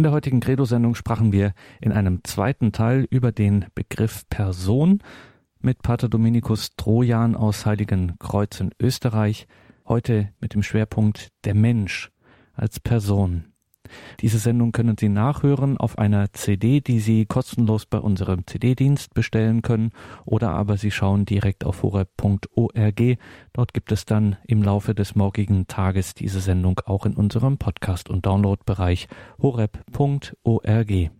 In 0.00 0.04
der 0.04 0.12
heutigen 0.12 0.40
Credo-Sendung 0.40 0.94
sprachen 0.94 1.30
wir 1.30 1.52
in 1.78 1.92
einem 1.92 2.24
zweiten 2.24 2.72
Teil 2.72 3.06
über 3.10 3.32
den 3.32 3.66
Begriff 3.74 4.26
Person 4.30 5.02
mit 5.60 5.82
Pater 5.82 6.08
Dominikus 6.08 6.70
Trojan 6.74 7.36
aus 7.36 7.66
Heiligen 7.66 8.18
Kreuz 8.18 8.60
in 8.60 8.70
Österreich, 8.80 9.46
heute 9.86 10.30
mit 10.40 10.54
dem 10.54 10.62
Schwerpunkt 10.62 11.28
der 11.44 11.54
Mensch 11.54 12.10
als 12.54 12.80
Person. 12.80 13.49
Diese 14.20 14.38
Sendung 14.38 14.72
können 14.72 14.96
Sie 14.98 15.08
nachhören 15.08 15.76
auf 15.76 15.98
einer 15.98 16.32
CD, 16.32 16.80
die 16.80 17.00
Sie 17.00 17.26
kostenlos 17.26 17.86
bei 17.86 17.98
unserem 17.98 18.46
CD-Dienst 18.46 19.14
bestellen 19.14 19.62
können 19.62 19.90
oder 20.24 20.50
aber 20.50 20.76
Sie 20.76 20.90
schauen 20.90 21.24
direkt 21.24 21.64
auf 21.64 21.82
horeb.org. 21.82 23.18
Dort 23.52 23.74
gibt 23.74 23.92
es 23.92 24.04
dann 24.04 24.36
im 24.46 24.62
Laufe 24.62 24.94
des 24.94 25.14
morgigen 25.14 25.66
Tages 25.66 26.14
diese 26.14 26.40
Sendung 26.40 26.80
auch 26.84 27.06
in 27.06 27.14
unserem 27.14 27.58
Podcast- 27.58 28.08
und 28.08 28.26
Download-Bereich 28.26 29.08
horeb.org. 29.40 31.10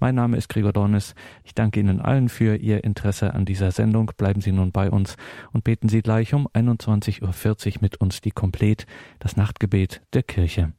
Mein 0.00 0.14
Name 0.14 0.38
ist 0.38 0.48
Gregor 0.48 0.72
Dornes. 0.72 1.14
Ich 1.44 1.54
danke 1.54 1.78
Ihnen 1.78 2.00
allen 2.00 2.30
für 2.30 2.56
Ihr 2.56 2.84
Interesse 2.84 3.34
an 3.34 3.44
dieser 3.44 3.70
Sendung. 3.70 4.12
Bleiben 4.16 4.40
Sie 4.40 4.50
nun 4.50 4.72
bei 4.72 4.90
uns 4.90 5.18
und 5.52 5.62
beten 5.62 5.90
Sie 5.90 6.00
gleich 6.00 6.32
um 6.32 6.48
21.40 6.48 7.20
Uhr 7.20 7.78
mit 7.82 8.00
uns 8.00 8.22
die 8.22 8.30
Komplet, 8.30 8.86
das 9.18 9.36
Nachtgebet 9.36 10.00
der 10.14 10.22
Kirche. 10.22 10.72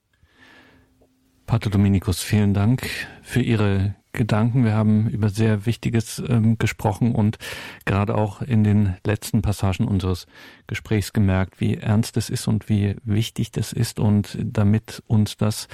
Pater 1.52 1.70
Dominikus, 1.70 2.22
vielen 2.22 2.54
Dank 2.54 2.88
für 3.24 3.42
Ihre 3.42 3.94
Gedanken. 4.14 4.64
Wir 4.64 4.74
haben 4.74 5.10
über 5.10 5.28
sehr 5.28 5.66
Wichtiges 5.66 6.24
ähm, 6.26 6.58
gesprochen 6.58 7.14
und 7.14 7.40
gerade 7.84 8.16
auch 8.16 8.42
in 8.42 8.64
den 8.64 8.96
letzten 9.06 9.42
Passagen 9.42 9.86
unseres 9.86 10.28
Gesprächs 10.68 11.12
gemerkt, 11.12 11.60
wie 11.60 11.76
ernst 11.76 12.16
es 12.16 12.30
ist 12.30 12.48
und 12.48 12.70
wie 12.70 12.96
wichtig 13.04 13.52
das 13.52 13.74
ist. 13.74 14.00
Und 14.00 14.38
damit 14.42 15.04
uns 15.08 15.36
das, 15.36 15.68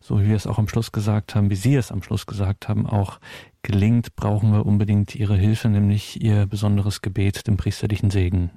so 0.00 0.20
wie 0.20 0.28
wir 0.28 0.36
es 0.36 0.46
auch 0.46 0.60
am 0.60 0.68
Schluss 0.68 0.92
gesagt 0.92 1.34
haben, 1.34 1.50
wie 1.50 1.56
Sie 1.56 1.74
es 1.74 1.90
am 1.90 2.04
Schluss 2.04 2.26
gesagt 2.26 2.68
haben, 2.68 2.86
auch 2.86 3.18
gelingt, 3.62 4.14
brauchen 4.14 4.52
wir 4.52 4.64
unbedingt 4.64 5.16
Ihre 5.16 5.36
Hilfe, 5.36 5.68
nämlich 5.68 6.22
Ihr 6.22 6.46
besonderes 6.46 7.02
Gebet, 7.02 7.48
den 7.48 7.56
priesterlichen 7.56 8.12
Segen. 8.12 8.52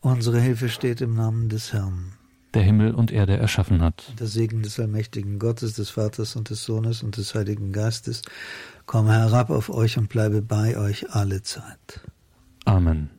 Unsere 0.00 0.42
Hilfe 0.42 0.68
steht 0.68 1.00
im 1.00 1.14
Namen 1.14 1.48
des 1.48 1.72
Herrn 1.72 2.12
der 2.54 2.62
Himmel 2.62 2.94
und 2.94 3.12
Erde 3.12 3.36
erschaffen 3.36 3.82
hat. 3.82 4.12
Der 4.18 4.26
Segen 4.26 4.62
des 4.62 4.78
allmächtigen 4.78 5.38
Gottes, 5.38 5.74
des 5.74 5.90
Vaters 5.90 6.36
und 6.36 6.50
des 6.50 6.64
Sohnes 6.64 7.02
und 7.02 7.16
des 7.16 7.34
Heiligen 7.34 7.72
Geistes 7.72 8.22
komme 8.86 9.12
herab 9.12 9.50
auf 9.50 9.70
euch 9.70 9.98
und 9.98 10.08
bleibe 10.08 10.42
bei 10.42 10.76
euch 10.76 11.10
alle 11.10 11.42
Zeit. 11.42 12.00
Amen. 12.64 13.10